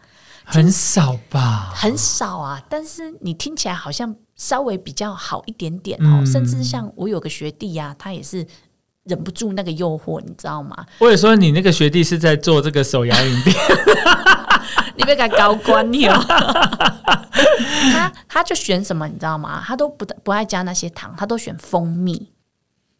[0.44, 1.72] 很少吧？
[1.74, 2.62] 很少啊。
[2.68, 6.24] 但是你听起来好像稍微比较好一点点哦。
[6.24, 8.46] 甚至像我有个学弟呀，他也是
[9.05, 10.87] 忍不住那个诱惑，你知道吗？
[10.98, 13.57] 我也说你那个学弟是在做这个手摇饮店。
[14.99, 16.21] 你别敢高官你哦，
[17.93, 19.63] 他他就选什么你知道吗？
[19.65, 22.31] 他都不不爱加那些糖，他都选蜂蜜，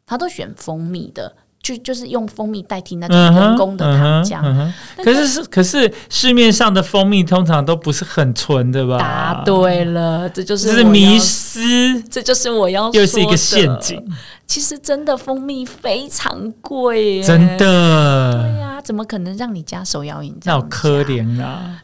[0.07, 4.73] 他都选蜂蜜的，就就是用蜂蜜代替那种人工的糖浆。
[5.03, 8.99] 可是是可是市面上的蜂蜜通常都不是很纯的吧？
[8.99, 14.01] 答对了，这就是这是迷失，这就是我要又是一个陷阱。
[14.49, 18.69] 其实真的蜂蜜非常贵，真的对呀。
[18.79, 20.35] 啊，怎么可能让你加手摇饮？
[20.45, 21.83] 那好可怜啊！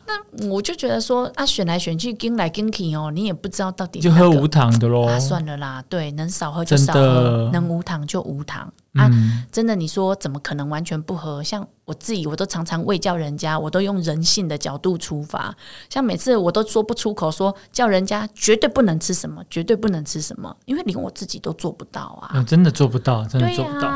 [0.48, 5.06] 我就觉得说啊，选来选去，跟来跟去哦，你也不知道到底就喝无糖的喽。
[5.20, 9.10] 算了啦，对，能少喝就少喝，能无糖就无糖啊。
[9.52, 11.42] 真的，你说怎么可能完全不喝？
[11.42, 15.54] 像我自己，我都常常未叫人家，我都用人性的角度出发。
[15.90, 22.42] 像每次我都说不出口，说叫人家绝对不能吃什么，绝对不能吃什么，因为连我自己都做不到啊。
[22.44, 23.88] 真的做不到，真的做不到。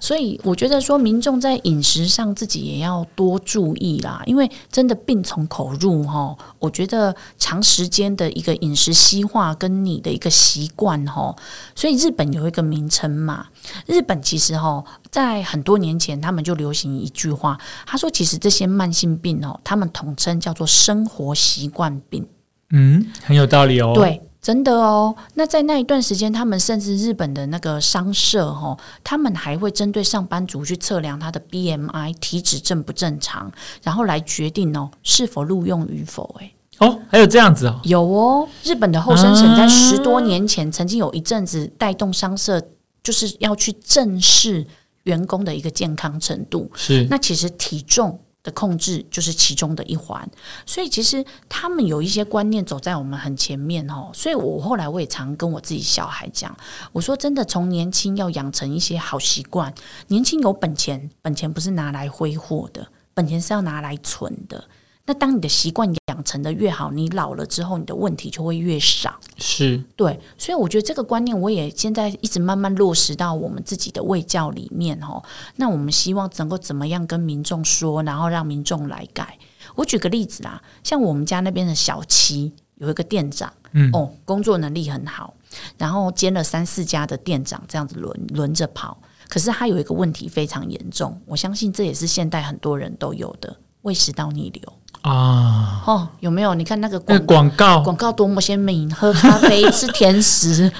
[0.00, 6.36] 所以我觉得说，民众在饮食上自己也要多注意啦，因为真的病从口入哈。
[6.58, 11.34] 我觉得长时间的一个饮食西化跟你的一个习惯哈，
[11.74, 13.46] 所以日本有一个名称嘛。
[13.86, 22.26] 日本其实哈，在很多年前他们就流行一句话，他说其实这些慢性病哦，他们统称叫做生活习惯病。
[22.70, 23.92] 嗯，很有道理哦。
[23.94, 24.20] 对。
[24.40, 33.50] 真的哦，那在那一段时间，他们甚至日本的那个商社哦，他们还会针对上班族去测量他的 BMI 体脂正不正常，
[33.82, 36.34] 然后来决定哦是否录用与否。
[36.38, 42.62] 哎，哦，还有这样子哦，有哦，日本的后生省在十多年前曾经有一阵子带动商社，
[43.02, 44.64] 就是要去正视
[45.02, 46.70] 员工的一个健康程度。
[46.74, 48.18] 是，那其实体重。
[48.42, 50.28] 的控制就是其中的一环，
[50.64, 54.10] 所以其实他们有一些观念走在我们很前面哦。
[54.14, 56.56] 所以我后来我也常跟我自己小孩讲，
[56.92, 59.74] 我说真的，从年轻要养成一些好习惯。
[60.06, 64.64] 年轻有本钱，本钱不是拿来挥霍的，本钱是要拿来存的。
[65.08, 69.18] 那当你的习惯养成的越好，你老了之后，你的问题就会越少。
[69.38, 75.22] 是对，所以我觉得这个观念，我也现在一直慢慢落实到我们自己的卫教里面哦。
[75.56, 79.38] 那我们希望能够怎么样跟民众说，然后让民众来改。
[79.76, 85.32] 我举个例子啦，像我们家那边的小七有一个店长，嗯，哦，工作能力很好，
[85.78, 88.98] 然后兼了三四家的店长，这样子轮轮着跑。
[89.26, 94.62] 可是他有一个问题非常严重，我相信这也是现代很多人都有的胃食道逆流。
[95.02, 96.54] 啊，哦，有没有？
[96.54, 100.70] 你看那个广广告，广告多么鲜明，喝咖啡吃甜食，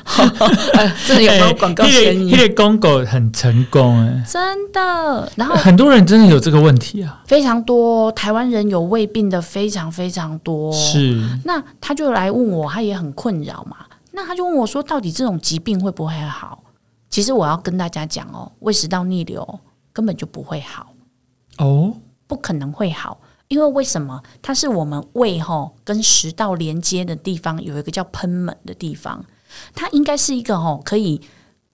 [1.07, 2.31] 这里有没有广告嫌疑？
[2.31, 5.33] 因为公狗很成功哎，真的。
[5.37, 8.11] 然后很多人真的有这个问题啊，非常多。
[8.13, 11.23] 台湾人有胃病的非常非常多，是。
[11.45, 13.77] 那他就来问我，他也很困扰嘛。
[14.11, 16.63] 那他就问我说，到底这种疾病会不会好？
[17.09, 19.61] 其实我要跟大家讲哦，胃食道逆流
[19.93, 20.89] 根本就不会好
[21.59, 21.95] 哦，
[22.27, 23.17] 不可能会好。
[23.49, 24.23] 因为为什么？
[24.41, 29.25] 它是我们胃吼跟食道连接的地方，有一个叫喷门的地方，
[29.75, 31.21] 它应该是一个吼可以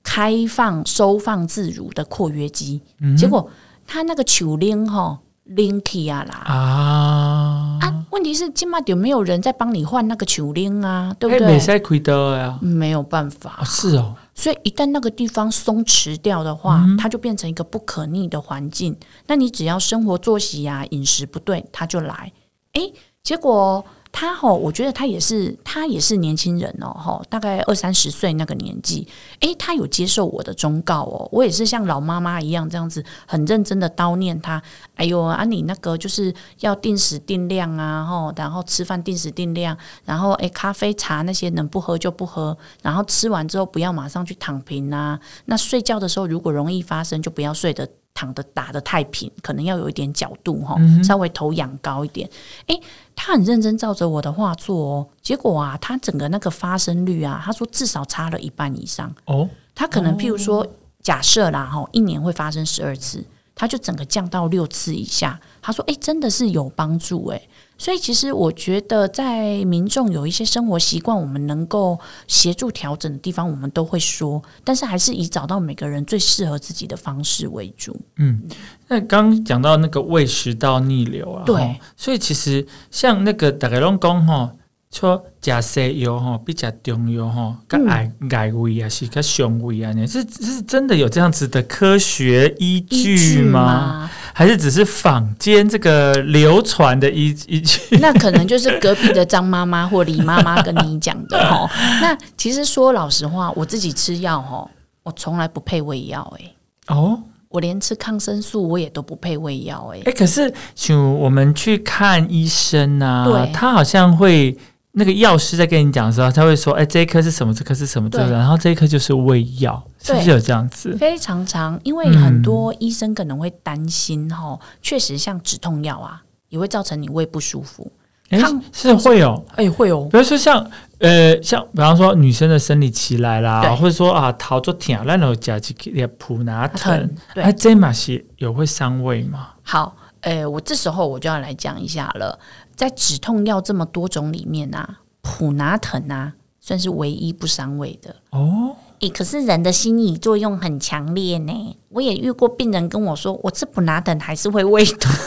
[0.02, 2.80] 开放收放自如的括约肌。
[3.16, 3.50] 结果
[3.86, 8.04] 它那个球拎哈拎起啊啦啊啊！
[8.10, 11.14] 问题是今嘛有没有人在帮你换那个球拎啊？
[11.18, 11.46] 对不对？
[11.46, 13.62] 没使亏的呀，没有办法。
[13.64, 14.14] 是哦。
[14.34, 18.96] 所以一旦那个地方松弛掉的话，它就变成一个不可逆的环境。
[19.26, 22.32] 那你只要生活作息呀、饮食不对，它就来。
[22.72, 22.90] 哎，
[23.22, 23.84] 结果。
[24.16, 29.08] 他吼，我觉得他也是，他也是年轻人哦，大概二三十岁那个年纪，
[29.40, 34.62] 诶，他有接受我的忠告哦，我也是像老妈妈一样这样子，很认真的叨念他，
[34.94, 52.28] 哎呦啊，你那个就是要定时定量啊，吼，然后吃饭定时定量，然后诶，咖啡茶那些能不喝就不喝，然后吃完之后不要马上去躺平啊，那睡觉的时候如果容易发生，就不要睡得躺的打的太平，可能要有一点角度哈，稍微头仰高一点，
[52.68, 52.80] 诶。
[53.16, 59.48] 他很认真照着我的画做哦，结果啊，他整个那个发生率啊，他说至少差了一半以上哦。
[59.72, 60.66] 他可能譬如说，
[61.00, 63.24] 假设啦哈，一年会发生十二次，
[63.54, 65.40] 他就整个降到六次以下。
[65.62, 67.40] 他说：“哎，真的是有帮助哎。”
[67.76, 77.96] 所以其实我觉得，在民众有一些生活习惯，我们能够协助调整的地方，我们都会说，但是还是以找到每个人最适合自己的方式为主。
[78.16, 78.42] 嗯，
[78.88, 84.54] 那刚讲到那个胃食道逆流啊，对，所以其实像那个大概龙宫哈。
[84.94, 94.08] 说加西药哈比较中药哈，跟矮矮胃啊是跟胸胃啊，你是是真的有这样子的科学依据吗？
[94.32, 97.80] 还是只是坊间这个流传的依依据？
[97.98, 101.68] 那可能就是隔壁的张妈妈或李妈妈跟你讲的哈。
[102.00, 104.70] 那其实说老实话，我自己吃药哈，
[105.02, 106.94] 我从来不配胃药哎。
[106.94, 110.02] 哦，我连吃抗生素我也都不配胃药哎。
[110.04, 114.56] 哎，可是就我们去看医生啊，他好像会。
[114.96, 117.52] 那个药师在跟你讲的时候，他会说：“哎，这一颗是什么？
[117.52, 118.08] 这颗是什么？
[118.08, 120.96] 这个，然后这一颗就是胃药，是不是有这样子？
[120.96, 127.90] 非常长，因为很多医生可能会担心哈，确实像止痛药啊，也会造成你胃不舒服。
[128.30, 128.38] 哎，
[128.72, 130.04] 是会有，哎，会有。
[130.04, 130.64] 比如说像
[130.98, 139.48] 呃，像比方说女生的生理期来啦，或者说啊，桃做疼，然后加几粒普拿疼，哎，这嘛是有会伤胃吗？
[139.62, 142.38] 好，呃，我这时候我就要来讲一下了，
[142.74, 148.16] 在止痛药这么多种里面啊，普拿疼啊，算是唯一不伤胃的。
[148.30, 151.76] 哦，诶，可是人的心理作用很强烈呢。
[151.90, 155.12] 我也遇过病人跟我说，我吃普拿疼还是会胃痛。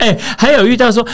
[0.00, 1.06] 哎、还有遇到说。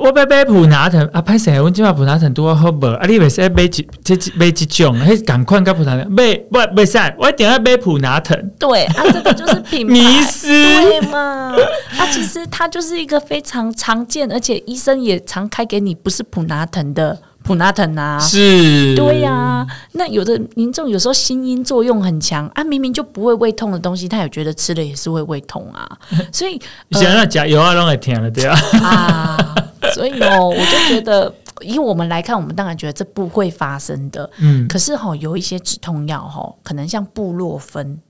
[0.00, 9.92] 我要买普拿藤啊，歹势，阮即马普拿藤拄啊好无，啊，你袂使买一这这买一种，迄共款甲普拿藤买，不袂使，我一定要买普拿藤，对啊，这个就是 品牌。
[9.92, 10.48] 迷失。
[10.48, 11.54] 对嘛？
[11.96, 18.18] 它其实它就是一个非常常见，而且医生也常开给你不是普拿藤的普拿疼啊。
[18.18, 25.86] 是，对呀、那有的民众有时候心因作用很强啊，明明就不会胃痛的东西，他也觉得吃了也是会胃痛啊，
[26.32, 26.60] 所以
[26.92, 28.56] 想要食药啊，拢会疼了，对啊。
[28.82, 29.54] 啊，
[29.94, 34.28] 所以哦，我就觉得以我们来看，我们当然觉得这不会发生的。
[34.38, 38.00] 嗯，可是哈、有一些止痛药哈、可能像布洛芬，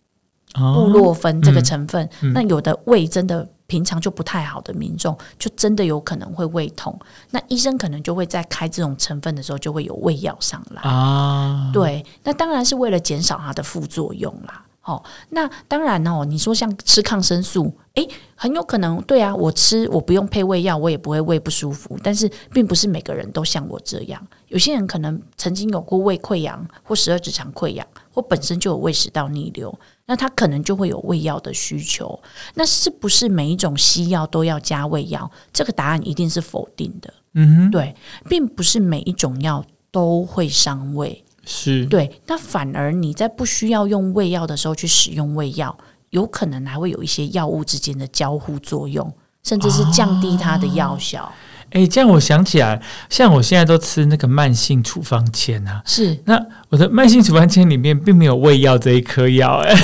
[0.55, 6.99] 哦布洛芬这个成分，嗯那有的胃真的平常就不太好的民众，就真的有可能会胃痛。
[7.31, 10.83] 那医生可能就会在开这种成分的时候，就会有胃药上来。
[10.83, 14.65] 啊，对，那当然是为了减少它的副作用啦。
[14.83, 21.99] 哦，那当然哦，你说像吃抗生素，诶，很有可能对啊，我吃我不用配胃药，我也不会胃不舒服。
[22.03, 32.19] 但是并不是每个人都像我这样，有些人可能曾经有过胃溃疡或十二指肠溃疡，或本身就有胃食道逆流，那他可能就会有胃药的需求。
[32.55, 35.31] 那是不是每一种西药都要加胃药？
[35.53, 37.13] 这个答案一定是否定的。
[37.35, 37.95] 嗯哼，对，
[38.29, 41.23] 并不是每一种药都会伤胃。
[41.45, 45.77] 是，对，那反而你在不需要用胃药的时候去使用胃药，
[46.11, 49.13] 有可能还会有一些药物之间的交互作用，
[49.43, 51.33] 甚至是降低它的药效。
[51.73, 59.75] 哎、这样我想起来，像我现在都吃那个慢性处方签啊，是那我的慢性处方签里面并没有胃药这一颗药、哎、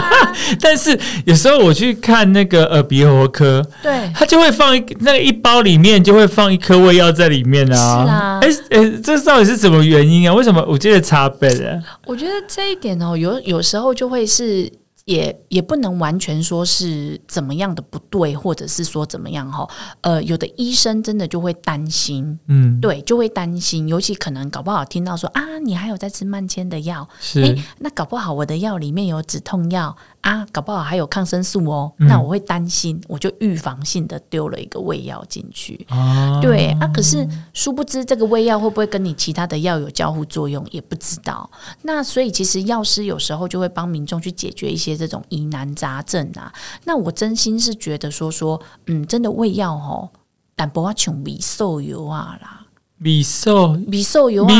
[0.60, 7.74] 但是有时候我去看那个耳鼻喉科，对，它就会放一那个一包里面就会放一颗胃药在里面啊。
[7.76, 10.34] 是啊哎哎、这到底是什么原因啊？
[10.34, 11.82] 为什么我觉得差别的？
[12.06, 14.70] 我觉得这一点哦，有有时候就会是。
[15.08, 19.66] 也也不能完全说是怎么样的不对，或者是说怎么样哈，
[20.02, 35.86] 呃，有的医生真的就会担心，嗯，对，就会担心，尤其可能搞不好听到说啊，你还有在吃慢迁的药，是、诶，那搞不好我的药里面有止痛药啊，搞不好还有抗生素哦，嗯那我会担心，我就预防性的丢了一个胃药进去。
[35.88, 41.48] 啊，对啊，可是殊不知这个胃药会不会跟你其他的药有交互作用，也不知道。
[41.82, 46.52] 那所以其实药师有时候就会帮民众去解决一些这种疑难杂症啊。
[46.84, 50.10] 那我真心是觉得说说，嗯，真的胃药哦，
[50.56, 52.66] 但不要穷米瘦油啊啦，
[52.98, 54.54] 米寿米瘦油米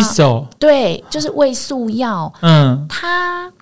[0.58, 2.32] 对，就是胃素药。
[2.40, 3.52] 嗯，它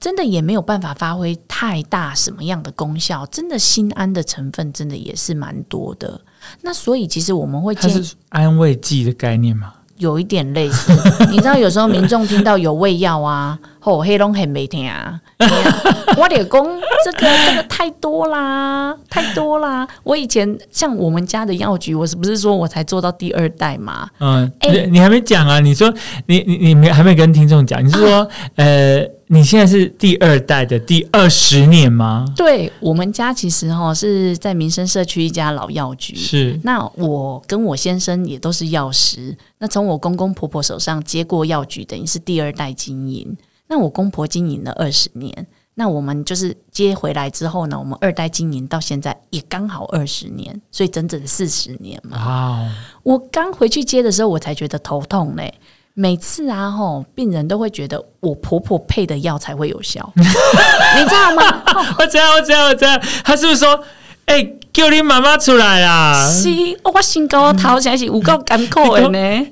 [0.00, 6.18] 真的也没有办法发挥太大什么样的功效，真的心安的成分真的也是蛮多的。
[6.62, 9.74] 那所以其实我们会它建议安慰剂的概念嘛？
[9.98, 10.90] 有一点类似，
[11.30, 15.18] 你知道有时候民众听到有胃药啊，吼黑龙很没听啊，
[16.16, 16.64] 我得讲
[17.04, 19.88] 这个这个太多啦，太多啦。
[20.02, 24.08] 我以前像我们家的药局，我是不是说我才做到第二代嘛？
[24.18, 25.58] 嗯，哎你你还没讲啊？
[25.60, 25.92] 你说
[26.26, 27.84] 你你你没还没跟听众讲？
[27.84, 32.26] 你是说、呃，你现在是第二代的第二十年吗？
[32.36, 43.34] 对我们家其实哈是在民生社区一家老药局，是那我跟我先生也都是药师，那从我公公婆婆手上接过药局，等于是第二代经营。
[43.70, 52.18] 那我公婆经营了二十年，那我们就是接回来之后呢，我们二代经营到现在也刚好二十年，所以整整四十年嘛。
[52.18, 52.70] 哇哦，
[53.04, 55.54] 我刚回去接的时候，我才觉得头痛嘞。
[55.94, 61.62] 每次啊，吼，病人都会觉得我婆婆配的药才会有效， 你知道吗？
[61.98, 63.84] 我知道我知道我知道，他是不是说，
[64.26, 66.26] 哎、叫你妈妈出来啦？
[66.28, 66.48] 是，
[66.82, 69.46] 哦我身高头现在是有够艰苦的呢。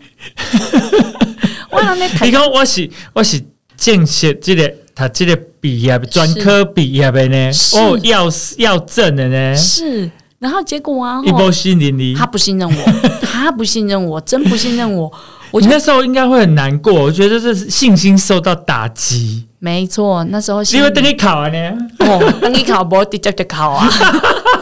[1.70, 3.44] 我让你你睇讲我是我是
[3.78, 10.10] 正式这个他这个毕业专科毕业的呢，哦，要要证的呢，是，
[10.40, 12.26] 然后结果啊，一吼波心灵里他。
[12.26, 15.10] 不信任我， 他不信任我，真不信任我。
[15.50, 19.46] 我那时候应该会很难过，我觉得这是信心受到打击。
[19.60, 23.88] 没错，那时候因为等你考完呢，哦，等你考不直接就考啊，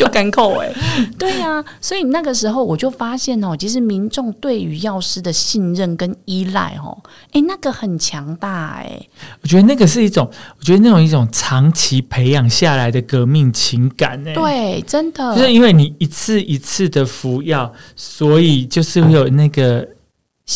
[0.00, 0.72] 就干扣哎，
[1.18, 6.96] 对呀、所以那个时候我就发现哦，其实民众对于药师的信任跟依赖哦，
[7.32, 8.98] 哎，那个很强大哎，
[9.42, 10.26] 我觉得那个是一种，
[10.58, 14.32] 我觉得那种一种长期培养下来的革命情感呢。。
[14.32, 19.86] 对，真的就是因为你一次一次的服药，所以就是会有那个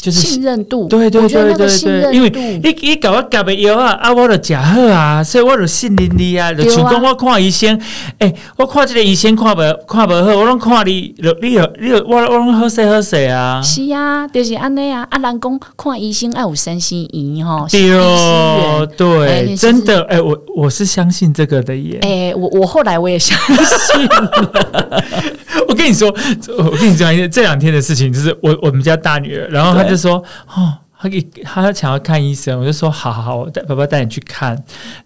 [0.01, 6.53] 就是信任度，对对对对信对，因为你你搞我夹的药啊，啊，我就食好啊，所以我就信任你啊。
[6.53, 7.81] 就对啊像讲我看医生，
[8.19, 13.63] 诶、我看这个医生看不看不好，我拢看你，就你有你有我我拢好势好势啊。
[13.63, 15.07] 是啊，就是安尼啊。
[15.11, 21.99] 啊，人讲看医生要有三心仪吼，对哦，对，真的，哎、我我是相信这个的耶。
[22.03, 24.09] 哎、我我后来我也相信，
[25.75, 26.09] 我跟你说，
[26.57, 30.23] 我跟你讲一件这两天的事情，就是我我们家大女儿，然后她就说，
[30.55, 34.57] 哦，她给她想要看医生，我就说好好好，我带爸爸带你去看，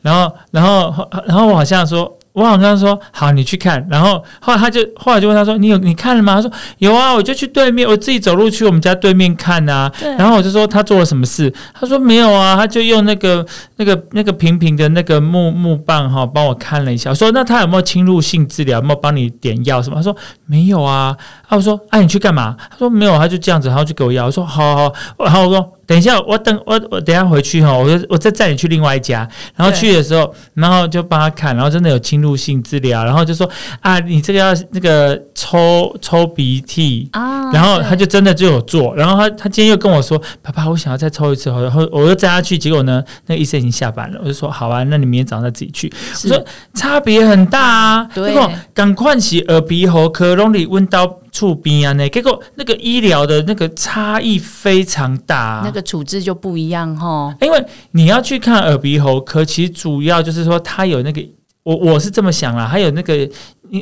[0.02, 2.17] 然后然后然后我好像说。
[2.38, 11.52] 我好像说好，你去看，然后后来他就后来就问他说：“你有你看了吗？”他说：“有啊，我就去对面，我自己走路去我们家对面看啊。”然后我就说他做了什么事？
[11.74, 13.44] 他说没有啊，他就用那个
[13.76, 17.10] 那个那个平平的那个木木棒哈，帮我看了一下。
[17.10, 18.78] 我说那他有没有侵入性治疗？
[18.78, 19.96] 有没有帮你点药什么？
[19.96, 20.16] 他说
[20.46, 21.16] 没有啊。
[21.48, 22.54] 啊，我说啊，你去干嘛？
[22.70, 24.26] 他说没有，他就这样子，然后就给我药。
[24.26, 29.28] 我说好好好，然后我说等一下，我等我我等一下回去哈，我就我再载你去另外一家。
[29.56, 33.48] 然后去的时候，然后就帮他看，然后真的有侵入性治疗，然后就说
[33.80, 37.08] 啊，你这个要那个抽抽鼻涕。
[37.12, 44.20] 啊，然后他就真的就有做，然后他他今天又跟我说：“爸爸，我想要再抽一次。”然后我又载他去，结果呢，那个医生已经下班了。
[44.22, 45.90] 我就说：“好啊，那你明天早上再自己去。”
[46.24, 48.10] 我说差别很大啊！
[48.14, 55.62] 对结果赶快洗耳鼻喉科，让你问到触鼻啊那，结果那个医疗的那个差异非常大、啊。
[55.64, 57.32] 那个处置就不一样哈。
[57.40, 61.24] 因为你要去看耳鼻喉科，其实主要就是说它有那个，
[61.62, 63.30] 我我是这么想啦，还有那个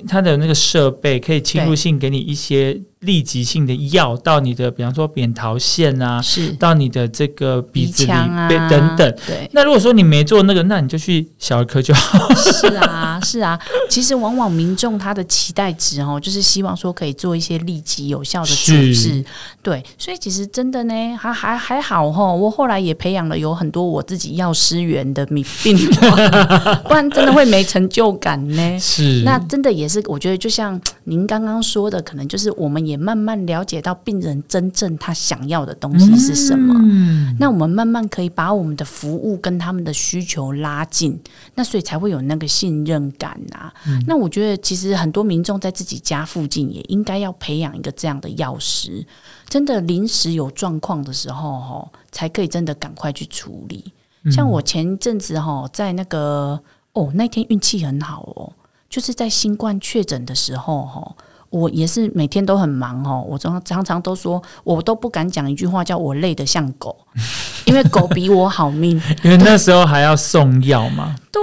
[0.07, 9.17] 它的那个设备可以侵入性给你一些立即性的药到你的，比方说扁桃腺啊，是到你的这个鼻子里腔啊对等等。
[9.27, 12.29] 对，那如果说你没做那个，那你就去小儿科就好。
[12.35, 13.59] 是啊，是啊。
[13.89, 19.25] 其实往往民众他的期待值哦，就是希望说可以做一些立即有效的处置。
[19.63, 22.33] 对，所以其实真的呢，还还还好哈。
[22.33, 26.11] 我后来也培养了有很多我自己药师员的病病患，
[26.85, 28.79] 不然真的会没成就感呢。
[28.79, 36.75] 是那真的也是，我觉得就像您刚刚说的，可能就是我们也慢慢了解到病人真正他想要的东西是什么。
[36.79, 41.19] 嗯，那我们慢慢可以把我们的服务跟他们的需求拉近，
[41.55, 43.73] 那所以才会有那个信任感啊。
[44.07, 49.07] 那我觉得其实很多民众在自己家附近也应该要培养一个这样的药师，
[49.49, 53.93] 真的临时有状况的时候，哦，才可以真的赶快去处理。
[54.31, 56.61] 像我前一阵子哈，在那个
[56.93, 58.53] 哦那天运气很好哦，
[58.89, 61.17] 就是在新冠确诊的时候哈。
[61.51, 66.97] 我也是每天都很忙哦，我常常常都说，我都不敢讲一句话，叫我累得像狗，
[67.67, 69.01] 因为狗比我好命。
[69.23, 71.41] 因为那时候还要送药嘛，对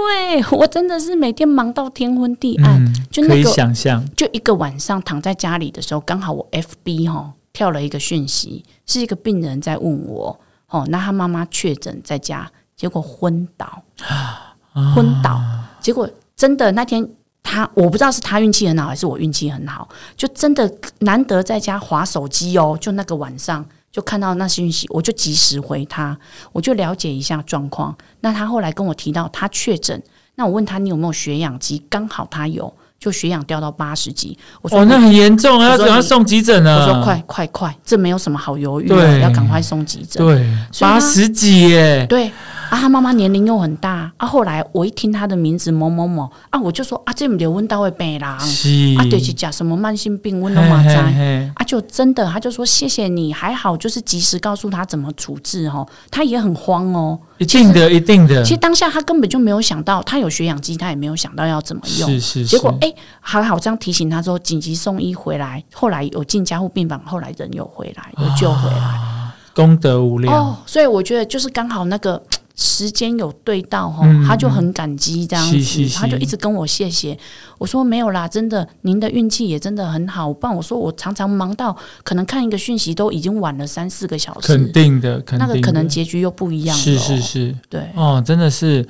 [0.52, 10.38] 我真的是每天忙到天昏地暗，嗯，可以就那个想象，就一个晚上躺在家里的时候，刚好我 FB 哈跳了一个讯息，是一个病人在问我
[10.68, 13.82] 哦，那他妈妈确诊在家，结果昏倒，
[14.94, 15.40] 昏倒，
[15.80, 17.08] 结果真的那天
[17.44, 20.68] 他我不知道是他运气很好还是我运气很好，就真的
[20.98, 23.64] 难得在家划手机哦，就那个晚上。
[23.92, 26.18] 就看到那讯息，我就及时回他，
[26.50, 27.96] 我就了解一下状况。
[28.22, 30.02] 那他后来跟我提到他确诊，
[30.34, 34.36] 那我问他你有没有血氧机，刚好他有，就血氧掉到八十几。
[34.60, 36.80] 我说哦，那很严重啊，要我说你赶快送急诊啊！
[36.80, 40.26] 我说快快快，这没有什么好犹豫的，对要赶快送急诊。
[40.26, 40.44] 对，
[40.80, 42.32] 八十几耶，对
[42.74, 44.26] 啊，他妈妈年龄又很大啊。
[44.26, 48.68] 后来我一听他的名字某某某啊，我就说啊，这不得温到会病人是
[48.98, 57.16] 啊，对，是讲什么慢性病，温都马嘿在啊，就真的他就说谢谢你，还好就是及时告诉他怎么处置哦，他也很慌哦。
[57.38, 62.10] 一定的，一定的，其实当下他根本就没有想到，他有血氧机，他也没有想到要怎么用。
[62.10, 69.14] 是是，是结果哎、还好这样提醒他之后，紧急送医回来，后来有进加护病房，后来人又回来，又救回来。
[69.54, 72.20] 功德无量，哦，所以我觉得就是刚好那个
[72.56, 77.18] 时间有对到哈，嗯他就很感激这样子，是是是他就一直跟我谢谢。
[77.58, 80.32] 我说没有啦，真的，您的运气也真的很好。
[80.32, 87.88] 不然我说我常常忙到可能看一个讯息都已经晚了三四个小肯时，定的，肯定的那个可能结局又不一样了、是是，是，对。
[87.94, 88.86] 哦，真的是，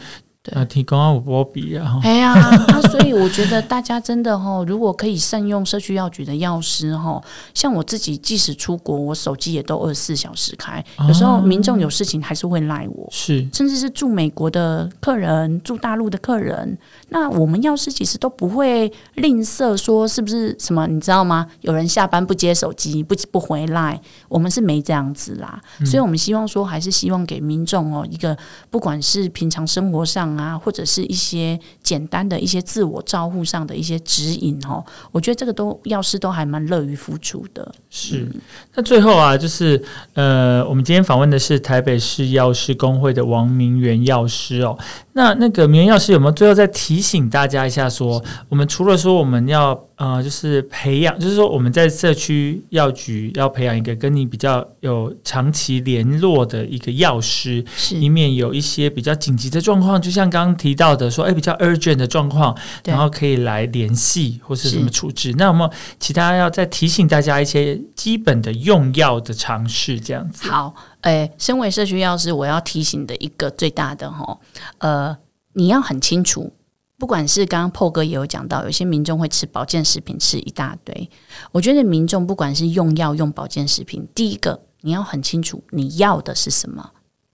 [0.47, 2.35] 对啊，提供啊，我波比啊，哎呀，
[2.69, 7.19] 那所以我觉得大家真的哈， 如果可以善用社区药局的药师哈，
[7.55, 10.85] 像我自己即使出国，我手机也都二十四小时开。
[11.09, 16.77] 有时候民众有事情还是会赖我，是甚至是住美国的客人、住大陆的客人，
[17.09, 21.47] 那我们药师其实都不会吝啬说是不是什么，你知道吗？
[21.63, 25.59] 有人下班不接手机、不不回来，我们是没这样子啦。
[25.87, 28.37] 所以我们希望说，还是希望给民众哦一个，
[28.69, 37.75] 不管是平常生活上上啊，或者是一些简单的一些自我照护上的一些指引哦，我觉得这个都药师都还蛮乐于付出的。
[37.91, 38.29] 是，
[38.75, 39.83] 那最后啊，就是
[40.15, 44.79] 呃，我们今天访问的是台北市药师工会的王明元药师哦。
[45.15, 65.33] 那那个明元药师有没有最后再提醒大家一下，说我们除了说我们要呃，就是培养，就是说我们在社区药局要培养一个跟你比较有长期联络的一个药师，以免有一些比较紧急的状况，就像刚刚提到的说，哎，比较 urgent 的状况，然后可以来联系或是什么处置。
[65.39, 70.49] 那有没有其他要再提醒大家一些基本的用药的尝试，这样子。
[70.49, 70.75] 好，
[71.05, 74.39] 诶，身为社区药师，我要提醒的一个最大的哈，
[74.79, 75.17] 呃，
[75.53, 76.53] 你要很清楚。
[76.97, 81.11] 不管是刚刚破哥也有讲到，有些民众会吃保健食品吃一大堆。
[81.53, 86.93] 我觉得民众不管是用药用保健食品，第一个你要很清楚你要的是什么，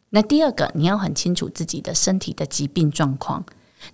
[0.09, 3.45] 那第二个你要很清楚自己的身体的疾病状况，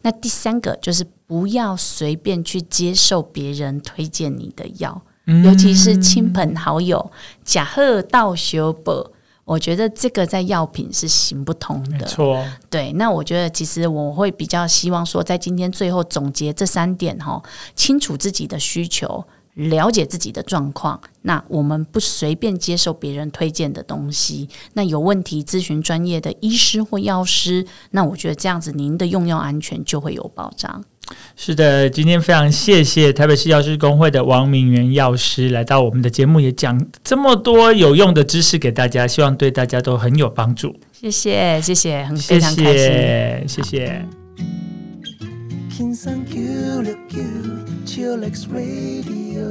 [0.01, 5.03] 那第三个就是不要随便去接受别人推荐你的药，
[5.45, 7.11] 尤其是亲朋好友
[7.45, 9.13] 假贺道修博。
[9.47, 12.45] 我觉得这个在药品是行不通的，错。
[12.69, 17.41] 对，那我觉得其实我会比较希望说，在今天最后总结这三点哈，
[17.77, 19.25] 清楚自己的需求，
[19.57, 21.01] 了解自己的状况。
[21.23, 27.67] 那我们不随便接受别人推荐的东西，那有问题咨询专业的医师或药师。
[27.91, 30.85] 那我觉得这样子，您的用药安全就会有保障。
[31.37, 40.75] 是的，今天非常谢谢台北市药师工会的王明元药师来到我们的节目，也讲这么多有用的知识给大家，希望对大家都很有帮助。
[40.93, 44.05] 谢谢，谢谢，很非常开心，谢谢。
[45.77, 46.83] King San Q,
[47.85, 49.47] Chillax Radio.